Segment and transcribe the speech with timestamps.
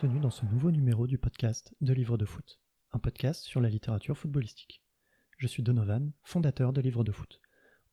[0.00, 2.58] bienvenue dans ce nouveau numéro du podcast de Livres de foot,
[2.90, 4.82] un podcast sur la littérature footballistique.
[5.38, 7.40] Je suis Donovan, fondateur de Livres de foot.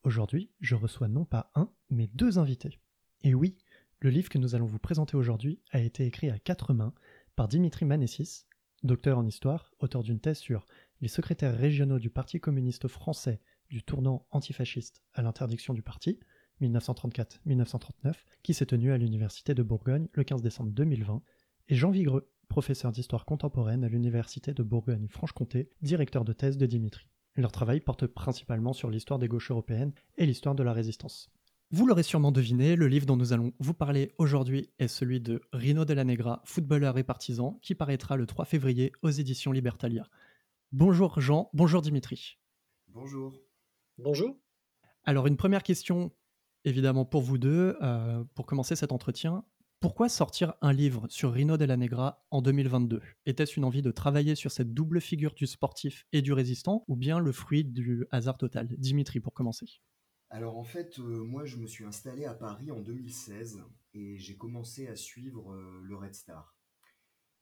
[0.01, 2.79] Aujourd'hui, je reçois non pas un, mais deux invités.
[3.23, 3.55] Et oui,
[3.99, 6.95] le livre que nous allons vous présenter aujourd'hui a été écrit à quatre mains
[7.35, 8.47] par Dimitri Manessis,
[8.81, 10.65] docteur en histoire, auteur d'une thèse sur
[11.01, 16.19] les secrétaires régionaux du Parti communiste français du tournant antifasciste à l'interdiction du parti,
[16.61, 21.21] 1934-1939, qui s'est tenue à l'Université de Bourgogne le 15 décembre 2020,
[21.71, 27.07] et Jean Vigreux, professeur d'histoire contemporaine à l'Université de Bourgogne-Franche-Comté, directeur de thèse de Dimitri.
[27.35, 31.31] Leur travail porte principalement sur l'histoire des gauches européennes et l'histoire de la résistance.
[31.71, 35.41] Vous l'aurez sûrement deviné, le livre dont nous allons vous parler aujourd'hui est celui de
[35.53, 40.09] Rino Della Negra, footballeur et partisan, qui paraîtra le 3 février aux éditions Libertalia.
[40.73, 42.37] Bonjour Jean, bonjour Dimitri.
[42.89, 43.33] Bonjour.
[43.97, 44.35] Bonjour.
[45.05, 46.11] Alors une première question
[46.65, 49.45] évidemment pour vous deux, euh, pour commencer cet entretien.
[49.81, 54.35] Pourquoi sortir un livre sur Rino Della Negra en 2022 Était-ce une envie de travailler
[54.35, 58.37] sur cette double figure du sportif et du résistant, ou bien le fruit du hasard
[58.37, 58.67] total?
[58.77, 59.81] Dimitri, pour commencer.
[60.29, 63.63] Alors en fait, euh, moi je me suis installé à Paris en 2016
[63.95, 66.55] et j'ai commencé à suivre euh, le Red Star.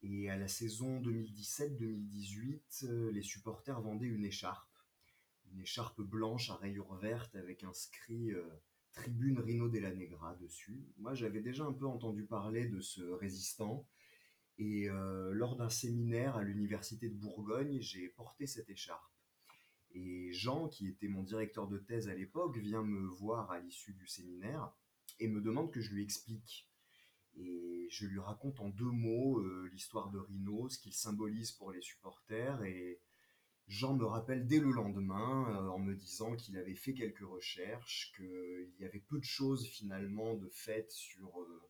[0.02, 4.78] Et à la saison 2017-2018, euh, les supporters vendaient une écharpe,
[5.52, 8.32] une écharpe blanche à rayures vertes avec inscrit
[8.94, 10.86] Tribune Rino della Negra dessus.
[10.98, 13.88] Moi, j'avais déjà un peu entendu parler de ce résistant.
[14.58, 19.14] Et euh, lors d'un séminaire à l'université de Bourgogne, j'ai porté cette écharpe.
[19.92, 23.94] Et Jean, qui était mon directeur de thèse à l'époque, vient me voir à l'issue
[23.94, 24.72] du séminaire
[25.20, 26.70] et me demande que je lui explique.
[27.36, 31.72] Et je lui raconte en deux mots euh, l'histoire de Rino, ce qu'il symbolise pour
[31.72, 33.00] les supporters et
[33.70, 38.12] Jean me rappelle dès le lendemain euh, en me disant qu'il avait fait quelques recherches,
[38.18, 41.62] qu'il y avait peu de choses finalement de faites sur euh,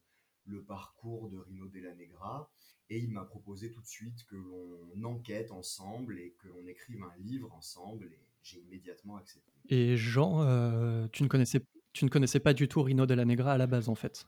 [0.46, 2.50] le parcours de Rino Della Negra.
[2.90, 7.04] Et il m'a proposé tout de suite que l'on enquête ensemble et que l'on écrive
[7.04, 8.06] un livre ensemble.
[8.06, 9.52] Et j'ai immédiatement accepté.
[9.68, 11.62] Et Jean, euh, tu, ne connaissais,
[11.92, 14.26] tu ne connaissais pas du tout Rino Della Negra à la base en fait?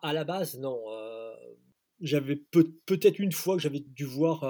[0.00, 0.80] À la base, non.
[2.00, 4.42] j'avais peut-être une fois que j'avais dû voir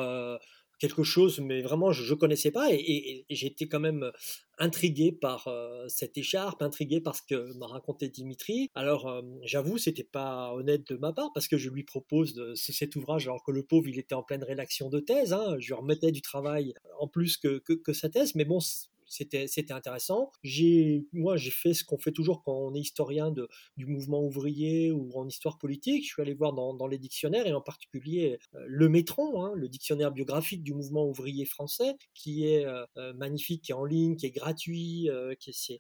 [0.83, 2.67] quelque chose, mais vraiment, je ne connaissais pas.
[2.73, 4.11] Et, j'étais quand même
[4.59, 8.69] intrigué par euh, cette écharpe, intrigué par ce que m'a raconté Dimitri.
[8.75, 12.55] Alors, euh, j'avoue, c'était pas honnête de ma part, parce que je lui propose de,
[12.57, 15.33] cet ouvrage, alors que le pauvre, il était en pleine rédaction de thèse.
[15.33, 15.57] Hein.
[15.61, 18.35] je lui remettais du travail en plus que, que sa thèse.
[18.35, 18.59] Mais bon,
[19.13, 20.31] c'était c'était intéressant.
[20.43, 23.47] J'ai moi j'ai fait ce qu'on fait toujours quand on est historien de,
[23.77, 26.05] du mouvement ouvrier ou en histoire politique.
[26.05, 29.53] Je suis allé voir dans, dans les dictionnaires et en particulier euh, le Métron, hein,
[29.55, 33.85] le dictionnaire biographique du mouvement ouvrier français, qui est euh, euh, magnifique, qui est en
[33.85, 35.79] ligne, qui est gratuit, qui est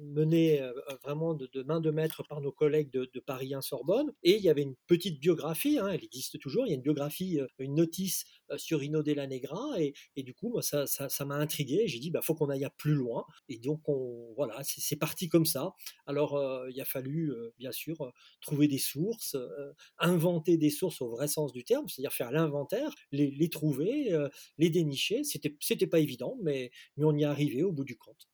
[0.00, 0.62] mené
[1.02, 4.12] vraiment de, de, main de maître par nos collègues de, de Paris 1 Sorbonne.
[4.22, 6.66] Et il y avait une petite biographie, hein, elle existe toujours.
[6.66, 8.24] Il y a une biographie, une notice
[8.56, 11.86] sur Rino Della Negra et, et du coup moi ça, ça m'a intrigué.
[11.86, 13.24] J'ai dit bah faut qu'on aille plus loin.
[13.48, 15.72] Et donc, on, voilà, c'est parti comme ça.
[16.06, 18.10] Alors, euh, il a fallu, euh, bien sûr, euh,
[18.42, 19.36] trouver des sources,
[19.98, 24.10] inventer des sources au vrai sens du terme, c'est-à-dire faire l'inventaire, les, trouver,
[24.58, 25.22] les dénicher.
[25.24, 28.28] C'était pas évident, mais, mais on y est arrivé au bout du compte.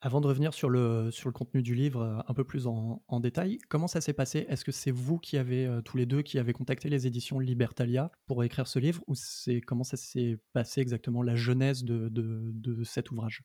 [0.00, 3.02] Avant de revenir sur le, sur le contenu du livre euh, un peu plus en,
[3.20, 4.46] détail, comment ça s'est passé?
[4.48, 7.40] Est-ce que c'est vous qui avez, euh, tous les deux, qui avez contacté les éditions
[7.40, 9.02] Libertalia pour écrire ce livre?
[9.08, 13.42] Ou c'est comment ça s'est passé exactement, la genèse de, de, de cet ouvrage?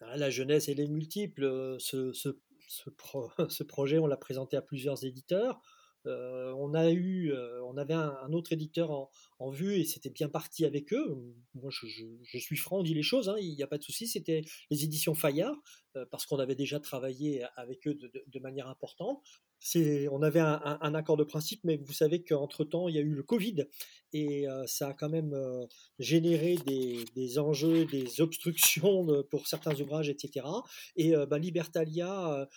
[0.00, 1.76] Ah, La genèse, elle est multiple.
[1.78, 2.90] Ce, ce, ce,
[3.48, 5.60] ce projet, on l'a présenté à plusieurs éditeurs.
[6.08, 10.28] Euh, on a eu, euh, on avait un, autre éditeur en, vue et c'était bien
[10.28, 11.16] parti avec eux.
[11.54, 14.06] Moi, je, suis franc, on dit les choses, hein, il n'y a pas de souci.
[14.06, 15.56] C'était les éditions Fayard
[15.96, 19.22] euh, parce qu'on avait déjà travaillé avec eux de, manière importante.
[20.10, 23.14] on avait un, accord de principe, mais vous savez qu'entre temps, il y a eu
[23.14, 23.66] le Covid
[24.12, 25.36] et ça a quand même
[25.98, 30.46] généré des, enjeux, des obstructions pour certains ouvrages, etc.
[30.96, 32.48] Et bah, Libertalia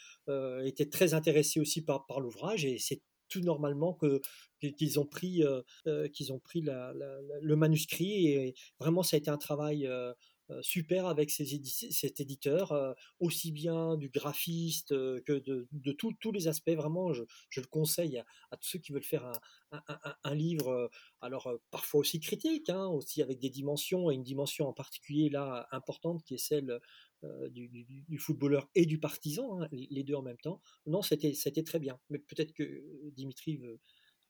[0.63, 4.21] était très intéressé aussi par, par l'ouvrage et c'est tout normalement que
[4.59, 9.31] qu'ils ont pris euh, euh, qu'ils ont pris le manuscrit et vraiment ça a été
[9.31, 10.13] un travail euh,
[10.61, 12.73] super avec ces cet éditeur,
[13.21, 16.71] aussi bien du graphiste que de, de tous les aspects.
[16.71, 17.23] Vraiment, je,
[17.55, 19.31] le conseille à, tous ceux qui veulent faire
[19.71, 19.81] un,
[20.25, 20.91] un, livre,
[21.21, 25.69] alors parfois aussi critique, hein, aussi avec des dimensions, et une dimension en particulier là
[25.71, 26.81] importante qui est celle
[27.23, 30.59] euh, du, footballeur et du partisan, hein, les deux en même temps.
[30.87, 31.99] Non, c'était très bien.
[32.09, 33.79] Mais peut-être que Dimitri veut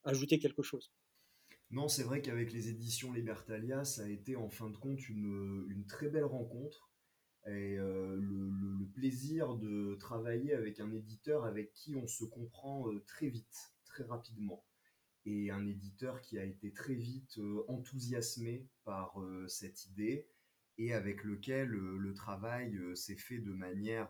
[0.03, 0.91] ajouter quelque chose.
[1.69, 5.85] Non, c'est vrai qu'avec les éditions Libertalia, ça a été en fin de compte une,
[5.87, 6.91] très belle rencontre.
[7.47, 13.03] Et euh, le, plaisir de travailler avec un éditeur avec qui on se comprend euh,
[13.07, 14.65] très vite, très rapidement.
[15.25, 19.15] et un éditeur qui a été très vite enthousiasmé par
[19.47, 20.27] cette idée
[20.81, 24.09] et avec lequel le travail s'est fait de manière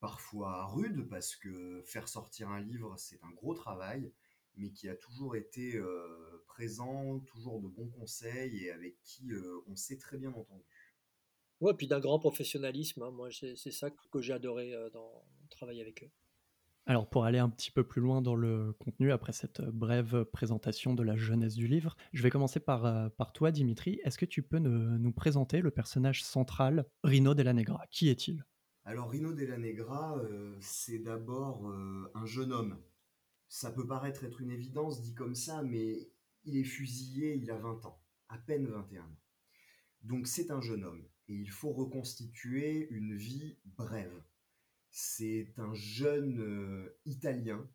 [0.00, 4.12] parfois rude parce que faire sortir un livre c'est un gros travail
[4.56, 5.80] mais qui a toujours été
[6.46, 9.30] présent, toujours de bons conseils et avec qui
[9.66, 10.64] on s'est très bien entendu.
[11.60, 13.02] Ouais, puis d'un grand professionnalisme.
[13.02, 13.10] Hein.
[13.10, 16.10] Moi, c'est ça que j'ai adoré dans travailler avec eux.
[16.86, 20.92] Alors pour aller un petit peu plus loin dans le contenu, après cette brève présentation
[20.94, 24.00] de la jeunesse du livre, je vais commencer par, par toi Dimitri.
[24.04, 27.86] Est-ce que tu peux nous présenter le personnage central, Rino Della Negra?
[27.90, 28.44] Qui est-il?
[28.84, 30.20] Alors Rino Della Negra,
[30.60, 31.66] c'est d'abord
[32.14, 32.78] un jeune homme.
[33.48, 36.10] Ça peut paraître être une évidence dit comme ça, mais
[36.44, 37.98] il est fusillé, il a 20 ans,
[38.28, 39.20] à peine 21 ans.
[40.02, 44.22] Donc c'est un jeune homme et il faut reconstituer une vie brève.
[44.96, 47.68] C'est un jeune euh, Italien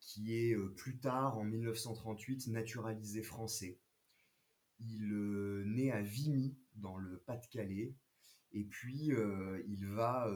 [0.00, 3.78] qui est euh, plus tard, en 1938, naturalisé français.
[4.80, 7.94] Il euh, naît à Vimy, dans le Pas-de-Calais,
[8.52, 9.10] et puis
[9.66, 10.34] il va,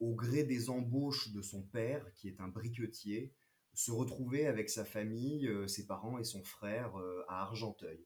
[0.00, 3.32] au gré des embauches de son père, qui est un briquetier,
[3.72, 6.94] se retrouver avec sa famille, ses parents et son frère
[7.28, 8.04] à Argenteuil.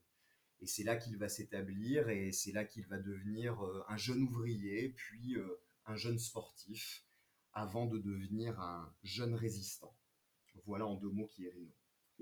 [0.61, 3.59] Et c'est là qu'il va s'établir et c'est là qu'il va devenir
[3.89, 5.37] un jeune ouvrier, puis
[5.87, 7.05] un jeune sportif,
[7.53, 9.95] avant de devenir un jeune résistant.
[10.67, 11.73] Voilà en deux mots qui est Rino.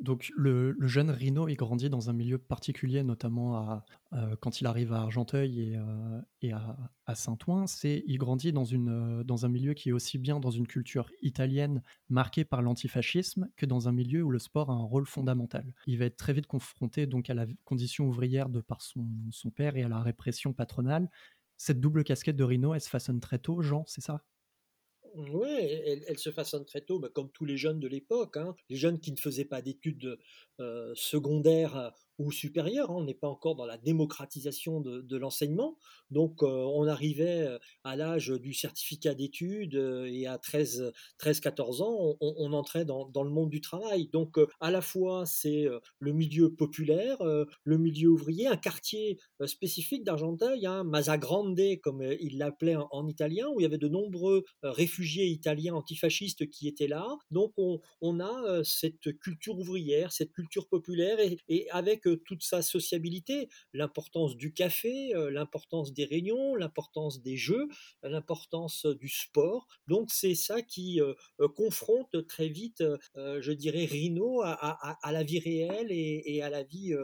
[0.01, 3.85] Donc le, jeune Rino, il grandit dans un milieu particulier, notamment à,
[4.15, 5.79] euh, quand il arrive à Argenteuil
[6.41, 7.67] et, à, Saint-Ouen.
[7.67, 11.11] C'est il grandit dans, une, dans un milieu qui est aussi bien dans une culture
[11.21, 15.75] italienne marquée par l'antifascisme que dans un milieu où le sport a un rôle fondamental.
[15.87, 19.51] Il va être très vite confronté donc à la condition ouvrière de par son, son
[19.51, 21.11] père et à la répression patronale.
[21.59, 24.25] Cette double casquette de Rino, elle se façonne très tôt, Jean, c'est ça?
[25.15, 25.49] Oui,
[26.07, 28.37] elle, se façonne très tôt, bah, comme tous les jeunes de l'époque.
[28.37, 28.55] Hein.
[28.69, 30.19] Les jeunes qui ne faisaient pas d'études
[30.61, 32.91] euh, secondaires ou supérieures.
[32.91, 32.97] Hein.
[32.99, 35.77] On n'est pas encore dans la démocratisation de, l'enseignement.
[36.11, 42.53] Donc, euh, on arrivait euh, à l'âge du certificat d'études et à 13-14 ans, on,
[42.53, 44.09] entrait dans, le monde du travail.
[44.13, 45.67] Donc, à la fois, c'est
[45.99, 53.09] le milieu populaire, le milieu ouvrier, un quartier spécifique d'Argenteuil, Mazagrande, comme il l'appelait en,
[53.09, 57.07] italien, où il y avait de nombreux réfugiés italiens antifascistes qui étaient là.
[57.31, 61.19] Donc, on, a cette culture ouvrière, cette culture populaire,
[61.49, 67.69] et avec toute sa sociabilité, l'importance du café, euh, l'importance des réunions, l'importance des jeux,
[68.03, 69.67] l'importance du sport.
[69.87, 72.83] Donc c'est ça qui euh, euh, confronte très vite,
[73.17, 76.95] je dirais, Rino à, la vie réelle et, à la vie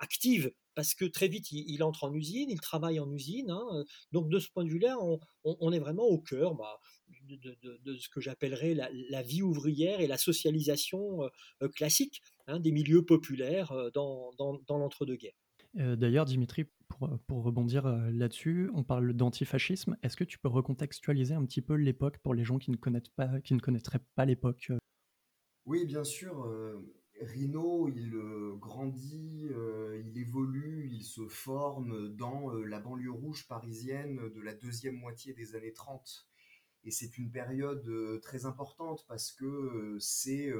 [0.00, 3.50] active parce que très vite, il, entre en usine, il travaille en usine.
[3.50, 4.96] Hein, donc de ce point de vue-là,
[5.44, 6.80] on, est vraiment au cœur bah,
[7.24, 11.28] de, ce que j'appellerais la, vie ouvrière et la socialisation
[11.74, 12.22] classique.
[12.46, 14.30] Hein, des milieux populaires euh, dans,
[14.68, 15.32] l'entre-deux-guerres.
[15.78, 19.96] Euh, d'ailleurs, Dimitri, pour, euh, rebondir là-dessus, on parle d'antifascisme.
[20.02, 23.08] Est-ce que tu peux recontextualiser un petit peu l'époque pour les gens qui ne, connaissent
[23.16, 24.72] pas, qui ne connaîtraient pas l'époque
[25.64, 26.46] Oui, bien sûr.
[27.20, 28.12] Rino, il
[28.58, 29.48] grandit,
[30.04, 35.54] il évolue, il se forme dans la banlieue rouge parisienne de la deuxième moitié des
[35.54, 36.26] années 30.
[36.84, 40.52] Et c'est une période très importante parce que c'est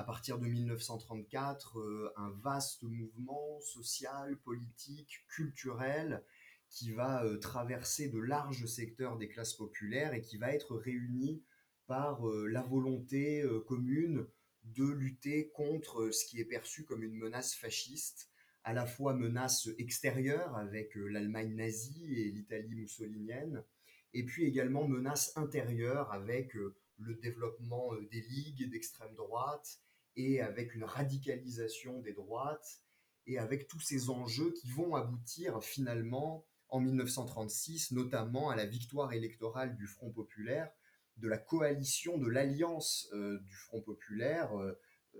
[0.00, 6.24] à partir de 1934 euh, un vaste mouvement social, politique, culturel
[6.70, 11.42] qui va euh, traverser de larges secteurs des classes populaires et qui va être réuni
[11.86, 14.26] par euh, la volonté commune
[14.64, 18.30] de lutter contre ce qui est perçu comme une menace fasciste,
[18.64, 23.64] à la fois menace extérieure avec l'Allemagne nazie et l'Italie mussolinienne,
[24.14, 29.80] et puis également menace intérieure avec le développement des ligues d'extrême droite
[30.16, 32.82] et avec une radicalisation des droites
[33.26, 39.12] et avec tous ces enjeux qui vont aboutir finalement en 1936, notamment à la victoire
[39.12, 40.70] électorale du Front populaire,
[41.16, 44.78] de la coalition, de l'alliance euh, du Front populaire, euh,
[45.14, 45.18] euh,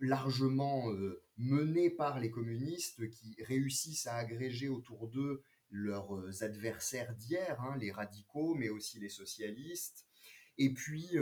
[0.00, 0.86] largement
[1.36, 5.42] menée par les communistes qui réussissent à agréger autour d'eux
[5.76, 10.06] leurs adversaires d'hier, hein, les radicaux, mais aussi les socialistes.
[10.56, 11.18] Et puis,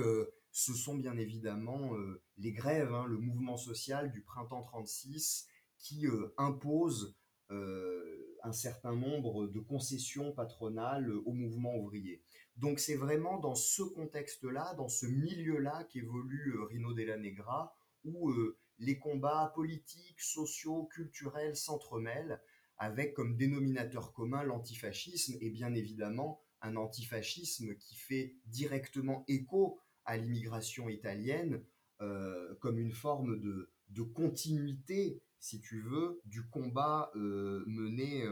[0.52, 6.06] ce sont bien évidemment euh, les grèves, hein, le mouvement social du printemps 36 qui
[6.06, 7.16] euh, impose
[7.50, 12.22] euh, un certain nombre de concessions patronales au mouvement ouvrier.
[12.56, 18.32] Donc c'est vraiment dans ce contexte-là, dans ce milieu-là qu'évolue Rino Della Negra, où
[18.78, 22.42] les combats politiques, sociaux, culturels s'entremêlent,
[22.78, 30.16] avec comme dénominateur commun l'antifascisme, et bien évidemment un antifascisme qui fait directement écho à
[30.16, 31.62] l'immigration italienne
[32.00, 38.24] euh, comme une forme de, de continuité, si tu veux, du combat mené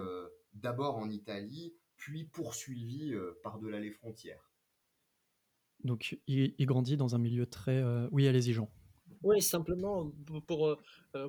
[0.55, 4.51] d'abord en Italie, puis poursuivi par-delà les frontières.
[5.83, 7.83] Donc il, grandit dans un milieu très...
[8.13, 8.71] Oui, allez-y Jean.
[9.23, 10.13] Oui, simplement
[10.47, 10.79] pour,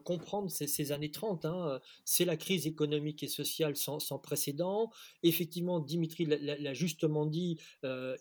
[0.05, 4.91] comprendre ces, années 30, hein, c'est la crise économique et sociale sans, précédent.
[5.23, 7.57] Effectivement, Dimitri l'a justement dit,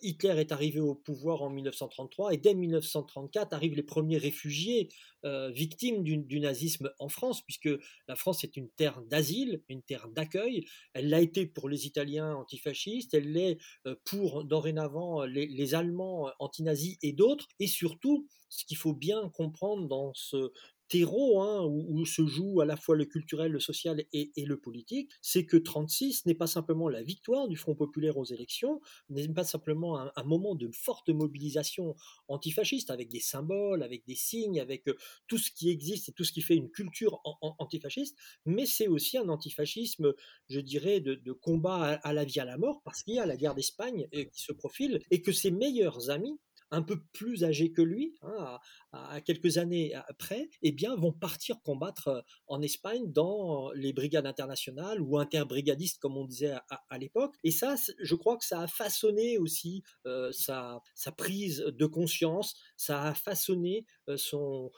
[0.03, 4.89] Hitler est arrivé au pouvoir en 1933 et dès 1934 arrivent les premiers réfugiés
[5.23, 7.69] victimes du, nazisme en France, puisque
[8.09, 10.65] la France est une terre d'asile, une terre d'accueil.
[10.95, 13.59] Elle l'a été pour les Italiens antifascistes, elle l'est
[14.05, 19.60] pour dorénavant les, les Allemands antinazis et d'autres, et surtout, ce qu'il faut bien comprendre
[19.77, 20.53] dans ce
[20.91, 25.13] terreau hein, où, se joue à la fois le culturel, le social et, le politique,
[25.23, 29.45] c'est que 36 n'est pas simplement la victoire du Front populaire aux élections, n'est pas
[29.45, 31.95] simplement un, moment de forte mobilisation
[32.27, 34.97] antifasciste avec des symboles, avec des signes, avec euh,
[35.29, 39.17] tout ce qui existe et tout ce qui fait une culture antifasciste, mais c'est aussi
[39.17, 40.13] un antifascisme,
[40.49, 43.37] je dirais, de, combat à, la vie à la mort, parce qu'il y a la
[43.37, 46.41] guerre d'Espagne euh, qui se profile et que ses meilleurs amis
[46.71, 48.59] un peu plus âgés que lui, hein,
[48.93, 54.27] à, quelques années après, eh bien, vont partir combattre euh, en Espagne dans les brigades
[54.27, 56.55] internationales ou interbrigadistes, comme on disait
[56.89, 57.35] à, l'époque.
[57.45, 60.83] Et ça, je crois que ça a façonné aussi euh, sa,
[61.17, 64.71] prise de conscience, ça a façonné euh, son,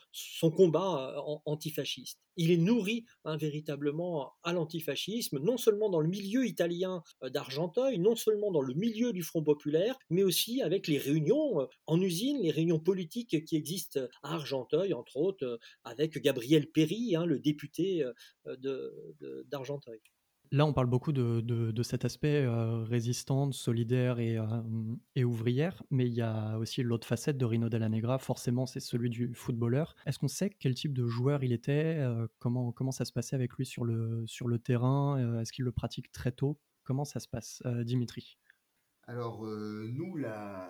[0.57, 7.03] combat antifasciste il est nourri hein, véritablement à l'antifascisme, non seulement dans le milieu italien
[7.23, 12.01] d'Argenteuil, non seulement dans le milieu du Front populaire, mais aussi avec les réunions en
[12.01, 17.27] usine, les réunions politiques qui existent à Argenteuil, entre autres euh, avec Gabriel Péry, hein,
[17.27, 18.05] le député
[19.47, 20.01] d'Argenteuil.
[20.53, 24.63] Là, on parle beaucoup de, cet aspect euh, résistante, solidaire euh,
[25.17, 28.79] et, ouvrière, mais il y a aussi l'autre facette de Rino Della Negra, forcément, c'est
[28.79, 29.97] celui du footballeur.
[30.05, 33.35] Est-ce qu'on sait quel type de joueur il était euh, comment, comment ça se passait
[33.35, 36.61] avec lui sur le, sur le terrain Est-ce qu'il le pratique très tôt?
[36.85, 38.37] Comment ça se passe, Dimitri?
[39.05, 40.69] Alors, nous, la,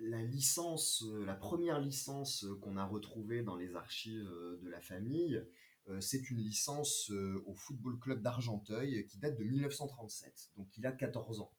[0.00, 4.30] la licence, la première licence qu'on a retrouvée dans les archives
[4.62, 5.42] de la famille,
[5.88, 10.52] euh, c'est une licence euh, au Football Club d'Argenteuil qui date de 1937.
[10.56, 11.52] Donc il a 14 ans.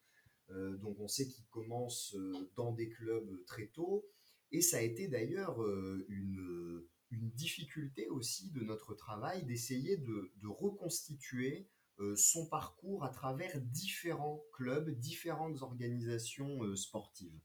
[0.49, 2.15] Euh, donc on sait qu'il commence
[2.55, 4.05] dans des clubs très tôt.
[4.51, 5.59] Et ça a été d'ailleurs
[6.07, 11.69] une, difficulté aussi de notre travail d'essayer de, reconstituer
[12.15, 17.39] son parcours à travers différents clubs, différentes organisations sportives.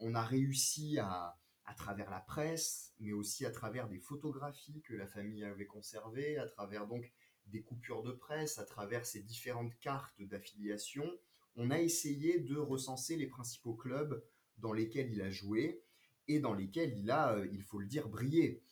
[0.00, 1.36] On a réussi à,
[1.66, 6.38] à travers la presse, mais aussi à travers des photographies que la famille avait conservées,
[6.38, 7.12] à travers donc
[7.46, 11.10] des coupures de presse, à travers ces différentes cartes d'affiliation,
[11.56, 14.22] on a essayé de recenser les principaux clubs
[14.58, 15.82] dans lesquels il a joué
[16.28, 18.62] et dans lesquels il a, euh, il faut le dire, brillé.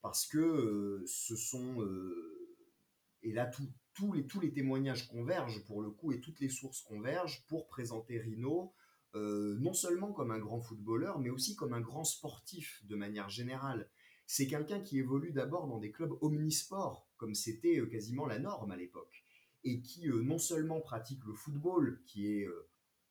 [0.00, 1.82] Parce que euh, ce sont...
[1.82, 2.56] Euh,
[3.22, 3.50] et là,
[3.94, 7.68] tous, les, tous les témoignages convergent pour le coup et toutes les sources convergent pour
[7.68, 8.72] présenter Rino
[9.14, 13.28] euh, non seulement comme un grand footballeur, mais aussi comme un grand sportif de manière
[13.28, 13.90] générale.
[14.26, 18.70] C'est quelqu'un qui évolue d'abord dans des clubs omnisports, comme c'était euh, quasiment la norme
[18.70, 19.24] à l'époque,
[19.64, 22.48] et qui euh, non seulement pratique le football, qui est,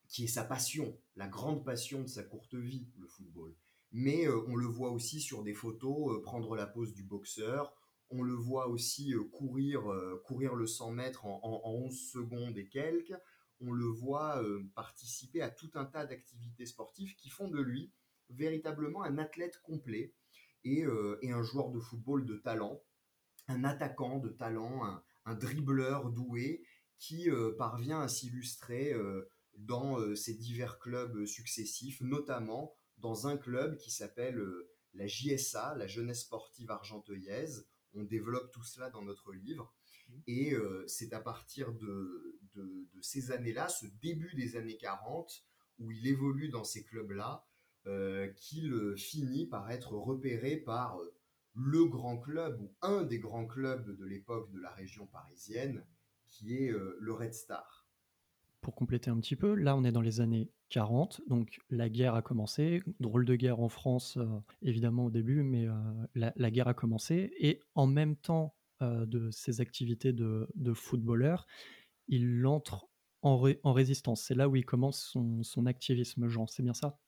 [0.08, 3.54] qui est sa passion, la grande passion de sa courte vie, le football,
[3.92, 7.76] mais on le voit aussi sur des photos prendre la pose du boxeur,
[8.10, 9.84] on le voit aussi courir,
[10.24, 13.14] courir le 100 mètres en, en 11 secondes et quelques,
[13.62, 17.92] on le voit euh, participer à tout un tas d'activités sportives qui font de lui
[18.30, 20.14] véritablement un athlète complet
[20.64, 22.82] et, euh, un joueur de football de talent,
[23.48, 24.84] un attaquant de talent,
[25.26, 26.64] un, dribbleur doué
[26.98, 28.94] qui euh, parvient à s'illustrer
[29.56, 34.42] dans ses divers clubs successifs, notamment dans un club qui s'appelle
[34.94, 37.68] la JSA, la Jeunesse Sportive Argenteuillaise.
[37.94, 39.74] On développe tout cela dans notre livre.
[40.28, 42.40] Et euh, c'est à partir de,
[43.02, 45.44] ces années-là, ce début des années 40,
[45.80, 47.46] où il évolue dans ces clubs-là,
[47.88, 51.14] euh, qu'il finit par être repéré par euh,
[51.56, 55.84] le grand club ou un des grands clubs de l'époque de la région parisienne,
[56.28, 57.86] qui est le Red Star.
[58.62, 62.16] Pour compléter un petit peu, là on est dans les années 40, donc la guerre
[62.16, 64.18] a commencé, drôle de guerre en France
[64.62, 65.68] évidemment au début, mais
[66.16, 71.46] la, guerre a commencé, et en même temps euh, de ses activités de, footballeur,
[72.12, 72.88] il entre
[73.24, 73.40] en,
[73.74, 74.24] résistance.
[74.24, 77.00] C'est là où il commence son, activisme, Jean, c'est bien ça?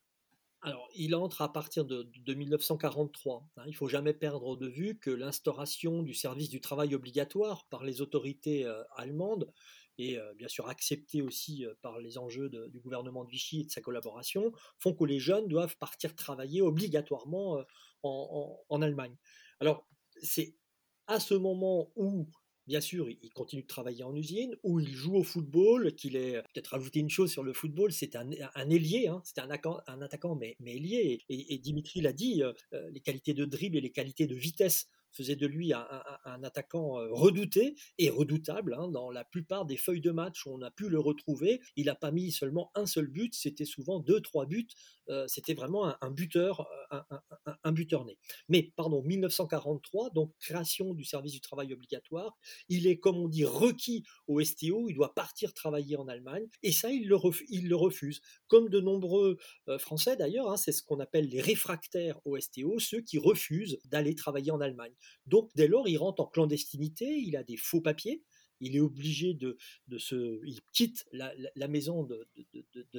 [0.62, 3.46] Alors, il entre à partir de, 1943.
[3.56, 3.62] Hein.
[3.66, 7.84] il ne faut jamais perdre de vue que l'instauration du service du travail obligatoire par
[7.84, 9.52] les autorités euh, allemandes
[9.98, 13.70] et euh, bien sûr acceptée aussi par les enjeux du gouvernement de Vichy et de
[13.70, 17.62] sa collaboration, font que les jeunes doivent partir travailler obligatoirement
[18.02, 19.16] en, en Allemagne.
[19.60, 19.86] Alors,
[20.22, 20.56] c'est
[21.06, 22.26] à ce moment où
[22.66, 26.40] Bien sûr, il continue de travailler en usine, où il joue au football, qu'il est
[26.54, 28.30] peut-être rajouter une chose sur le football, c'est un,
[28.70, 31.20] ailier, hein, c'est un, attaquant mais, ailier.
[31.28, 32.52] Et, Dimitri l'a dit, euh,
[32.90, 37.08] les qualités de dribble et les qualités de vitesse faisait de lui un, attaquant euh,
[37.10, 38.74] redouté et redoutable.
[38.74, 41.86] Hein, dans la plupart des feuilles de match où on a pu le retrouver, il
[41.86, 44.66] n'a pas mis seulement un seul but, c'était souvent deux, trois buts.
[45.10, 47.00] Euh, c'était vraiment un, buteur, euh,
[47.62, 48.16] un, buteur né.
[48.48, 52.38] Mais pardon, 1943, donc création du service du travail obligatoire.
[52.70, 54.88] Il est, comme on dit, requis au STO.
[54.88, 57.16] Il doit partir travailler en Allemagne et ça, il le,
[57.76, 58.22] refuse.
[58.48, 59.36] Comme de nombreux
[59.78, 64.14] Français d'ailleurs, hein, c'est ce qu'on appelle les réfractaires au STO, ceux qui refusent d'aller
[64.14, 64.94] travailler en Allemagne.
[65.26, 68.22] Donc dès lors, il rentre en clandestinité, il a des faux papiers,
[68.60, 69.56] il est obligé de,
[69.98, 72.26] se, il quitte la, maison de,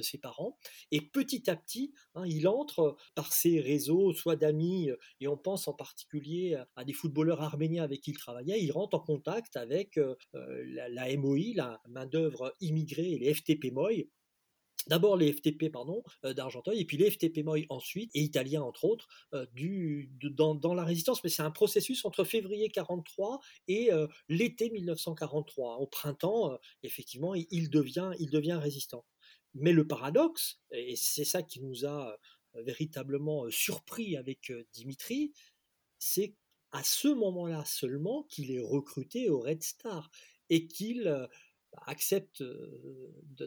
[0.00, 0.58] ses parents
[0.90, 5.68] et petit à petit, hein, il entre par ses réseaux, soit d'amis, et on pense
[5.68, 9.98] en particulier à des footballeurs arméniens avec qui il travaillait, il rentre en contact avec
[9.98, 14.04] euh, la, la, MOI, la main d'œuvre immigrée et les FTP MOI,
[14.86, 18.84] D'abord les FTP pardon euh, d'Argenteuil et puis les FTP Moi ensuite et italiens entre
[18.84, 19.46] autres euh,
[20.30, 21.22] dans, la résistance.
[21.24, 27.70] Mais c'est un processus entre février 43 et euh, l'été 1943 au printemps effectivement il
[27.70, 29.04] devient il devient résistant.
[29.54, 32.16] Mais le paradoxe et c'est ça qui nous a
[32.54, 35.32] véritablement surpris avec Dimitri
[35.98, 36.34] c'est
[36.72, 40.10] à ce moment-là seulement qu'il est recruté au Red Star
[40.50, 41.28] et qu'il
[41.86, 42.42] accepte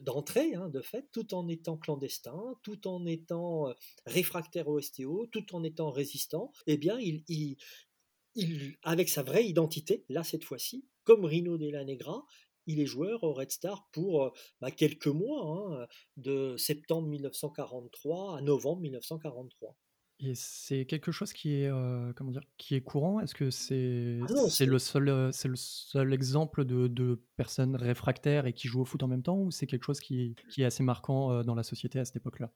[0.01, 3.73] d'entrer, hein, de fait, tout en étant clandestin, tout en étant
[4.05, 7.57] réfractaire au STO, tout en étant résistant, eh bien, il,
[8.83, 12.25] avec sa vraie identité, là cette fois-ci, comme Rino Della Negra,
[12.67, 14.31] il est joueur au Red Star pour
[14.61, 19.75] bah, quelques mois, hein, de septembre 1943 à novembre 1943.
[20.21, 22.43] Et c'est quelque chose qui est, euh, comment dire?
[22.57, 23.21] Qui est courant?
[23.21, 27.77] Est-ce que c'est ah c'est le seul, euh, c'est le seul exemple de de personnes
[27.77, 30.61] réfractaires et qui jouent au foot en même temps ou c'est quelque chose qui qui
[30.61, 32.51] est assez marquant, euh, dans la société à cette époque-là?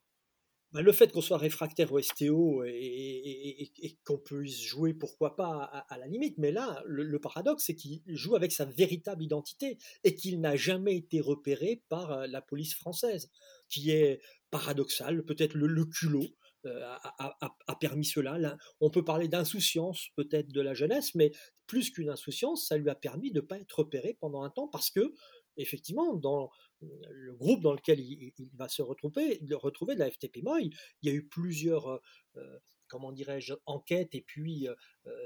[0.74, 3.72] Bah, le fait qu'on soit réfractaire au STO et
[4.04, 8.36] qu'on puisse jouer, pourquoi pas, à la limite, mais là, le paradoxe, c'est qu'il joue
[8.36, 13.30] avec sa véritable identité et qu'il n'a jamais été repéré par, la police française,
[13.70, 16.26] qui est paradoxal, peut-être le le culot.
[16.66, 18.58] Euh, a, permis cela.
[18.80, 21.32] on peut parler d'insouciance peut-être de la jeunesse, mais
[21.68, 24.70] plus qu'une insouciance, ça lui a permis de ne pas être repéré pendant un temps
[24.70, 25.14] parce que,
[25.58, 26.50] effectivement, dans
[26.82, 31.10] le groupe dans lequel il, va se retrouver, retrouver de la FTP MOI, il y
[31.10, 32.00] a eu plusieurs, euh,
[32.38, 34.68] euh, comment dirais-je, enquêtes et puis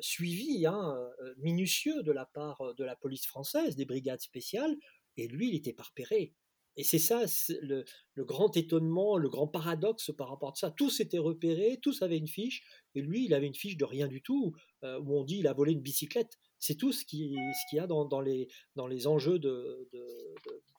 [0.01, 0.97] suivis hein,
[1.37, 4.75] minutieux de la part de la police française, des brigades spéciales,
[5.17, 6.33] et lui, il était pas repéré.
[6.77, 7.23] Et c'est ça
[7.61, 7.83] le,
[8.23, 10.71] grand étonnement, le grand paradoxe par rapport à ça.
[10.71, 12.63] Tous étaient repérés, tous avaient une fiche,
[12.93, 15.47] et lui, il avait une fiche de rien du tout, euh, où on dit il
[15.47, 16.37] a volé une bicyclette.
[16.59, 17.35] C'est tout ce qu'il
[17.73, 19.89] y a dans, les, enjeux de,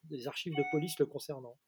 [0.04, 1.58] des archives de police le concernant.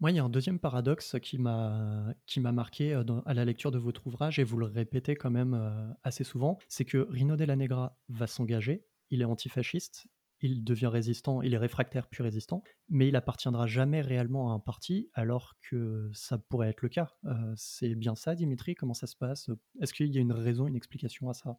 [0.00, 3.44] Moi, il y a un deuxième paradoxe qui m'a qui m'a marqué euh, à la
[3.44, 7.06] lecture de votre ouvrage, et vous le répétez quand même euh, assez souvent, c'est que
[7.10, 10.06] Rino Della Negra va s'engager, il est antifasciste,
[10.42, 14.58] il devient résistant, il est réfractaire puis résistant, mais il appartiendra jamais réellement à un
[14.58, 17.16] parti, alors que ça pourrait être le cas.
[17.24, 18.74] Euh, c'est bien ça, Dimitri?
[18.74, 19.50] Comment ça se passe?
[19.80, 21.58] Est-ce qu'il y a une raison, une explication à ça?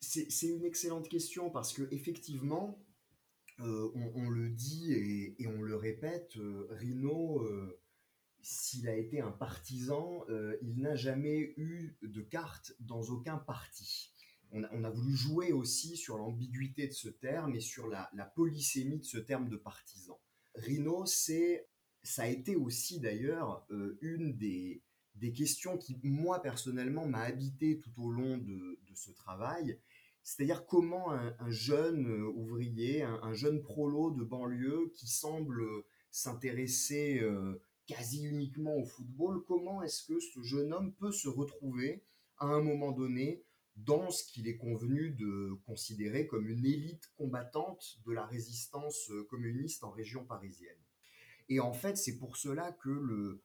[0.00, 2.84] C'est une excellente question parce que effectivement,
[3.60, 7.46] euh, on, le dit et, on le répète, euh, Rino,
[8.40, 10.24] s'il a été un partisan,
[10.60, 14.11] il n'a jamais eu de carte dans aucun parti
[14.52, 19.04] on a, voulu jouer aussi sur l'ambiguïté de ce terme et sur la, polysémie de
[19.04, 20.20] ce terme de partisan.
[20.54, 21.68] Rhino, c'est,
[22.02, 24.82] ça a été aussi d'ailleurs euh, une des,
[25.34, 29.78] questions qui, moi personnellement, m'a habité tout au long de, ce travail.
[30.22, 35.62] C'est-à-dire comment un, jeune euh, ouvrier, un, jeune prolo de banlieue qui semble
[36.10, 42.04] s'intéresser euh, quasi uniquement au football, comment est-ce que ce jeune homme peut se retrouver
[42.36, 43.42] à un moment donné
[43.76, 49.24] dans ce qu'il est convenu de considérer comme une élite combattante de la résistance euh,
[49.24, 50.78] communiste en région parisienne.
[51.48, 53.42] Et en fait, c'est pour cela que le,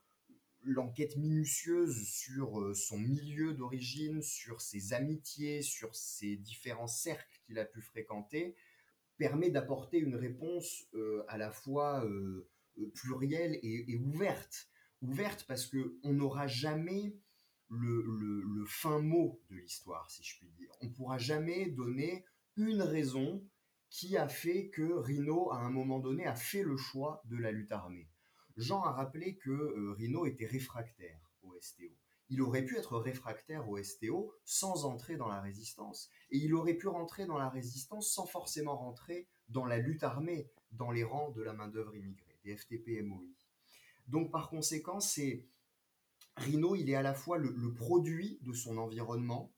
[0.63, 7.57] l'enquête minutieuse sur euh, son milieu d'origine, sur ses amitiés, sur ses différents cercles qu'il
[7.57, 8.55] a pu fréquenter,
[9.17, 12.05] permet d'apporter une réponse euh, à la fois
[12.93, 14.69] plurielle et, et, ouverte.
[15.01, 17.15] Ouverte parce qu'on n'aura jamais
[17.69, 20.69] le, fin mot de l'histoire, si je puis dire.
[20.81, 22.25] On ne pourra jamais donner
[22.57, 23.43] une raison
[23.89, 27.51] qui a fait que Rino, à un moment donné, a fait le choix de la
[27.51, 28.09] lutte armée.
[28.57, 31.85] Jean a rappelé que euh, Rino était réfractaire au STO.
[32.29, 36.09] il aurait pu être réfractaire au STO sans entrer dans la résistance.
[36.31, 40.49] Et il aurait pu rentrer dans la résistance sans forcément rentrer dans la lutte armée,
[40.71, 43.23] dans les rangs de la main-d'œuvre immigrée, des FTP-MOI.
[44.07, 45.45] Donc par conséquent, c'est
[46.37, 49.53] Rino, il est à la fois le, produit de son environnement,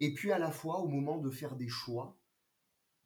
[0.00, 2.18] et puis à la fois au moment de faire des choix,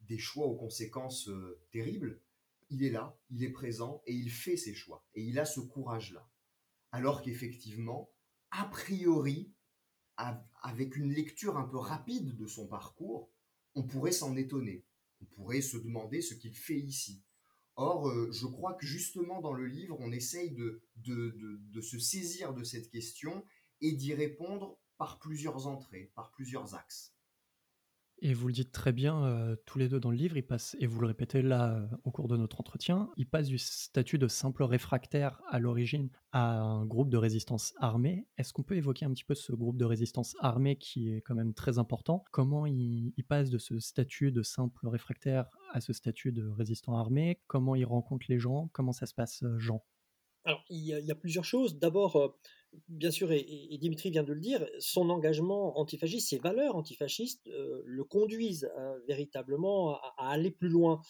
[0.01, 2.21] des choix aux conséquences euh, terribles,
[2.69, 5.05] il est là, il est présent et il fait ses choix.
[5.13, 6.27] Et il a ce courage-là.
[6.91, 8.09] Alors qu'effectivement,
[8.49, 9.53] a priori,
[10.61, 13.29] avec une lecture un peu rapide de son parcours,
[13.75, 14.85] on pourrait s'en étonner.
[15.21, 17.23] On pourrait se demander ce qu'il fait ici.
[17.81, 22.53] Or, euh, je crois que justement dans le livre, on essaye de, de se saisir
[22.53, 23.43] de cette question
[23.81, 27.15] et d'y répondre par plusieurs entrées, par plusieurs axes.
[28.23, 30.99] Et vous le dites très bien euh, tous les deux dans le livre, et vous
[30.99, 34.61] le répétez là euh, au cours de notre entretien, il passe du statut de simple
[34.63, 38.27] réfractaire à l'origine à un groupe de résistance armée.
[38.37, 41.33] Est-ce qu'on peut évoquer un petit peu ce groupe de résistance armée qui est quand
[41.33, 42.23] même très important?
[42.31, 46.95] Comment il, il passe de ce statut de simple réfractaire à ce statut de résistant
[46.97, 47.41] armé?
[47.47, 48.69] Comment il rencontre les gens?
[48.71, 49.83] Comment ça se passe, euh, Jean?
[50.43, 51.77] Alors, il y, a, plusieurs choses.
[51.77, 52.35] D'abord,
[52.87, 57.47] bien sûr, et, Dimitri vient de le dire, son engagement antifasciste, ses valeurs antifascistes
[57.85, 58.71] le conduisent
[59.07, 61.01] véritablement à, aller plus loin.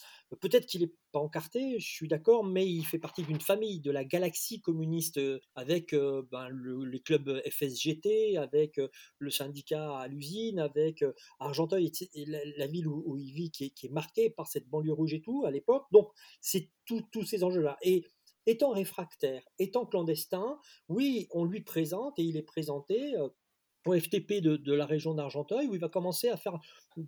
[0.41, 3.91] Peut-être qu'il n'est pas encarté, je suis d'accord, mais il fait partie d'une famille, de
[3.91, 5.19] la galaxie communiste,
[5.55, 6.49] avec ben,
[6.85, 8.81] les clubs FSGT, avec
[9.17, 11.05] le syndicat à l'usine, avec
[11.39, 11.91] Argenteuil,
[12.25, 15.21] la, ville où, il vit qui est, qui est, marquée par cette banlieue rouge et
[15.21, 15.85] tout à l'époque.
[15.91, 16.09] Donc,
[16.41, 17.77] c'est tous ces enjeux-là.
[17.81, 18.05] Et
[18.45, 23.15] étant réfractaire, étant clandestin, oui, on lui présente et il est présenté
[23.87, 26.59] au FTP de, la région d'Argenteuil, où il va commencer à faire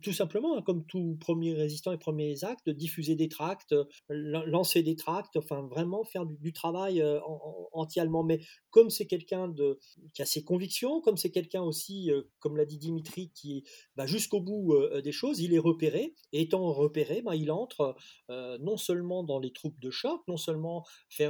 [0.01, 3.75] tout simplement, hein, comme tout premier résistant et premiers actes, diffuser des tracts,
[4.09, 7.03] lancer des tracts, enfin vraiment faire du, travail
[7.73, 8.23] anti-allemand.
[8.23, 9.53] Mais comme c'est quelqu'un
[10.13, 12.09] qui a ses convictions, comme c'est quelqu'un aussi,
[12.39, 13.63] comme l'a dit Dimitri, qui
[13.95, 16.13] va jusqu'au bout des choses, il est repéré.
[16.31, 17.95] Et étant repéré, ben, il entre
[18.29, 20.86] non seulement dans les troupes de choc, non seulement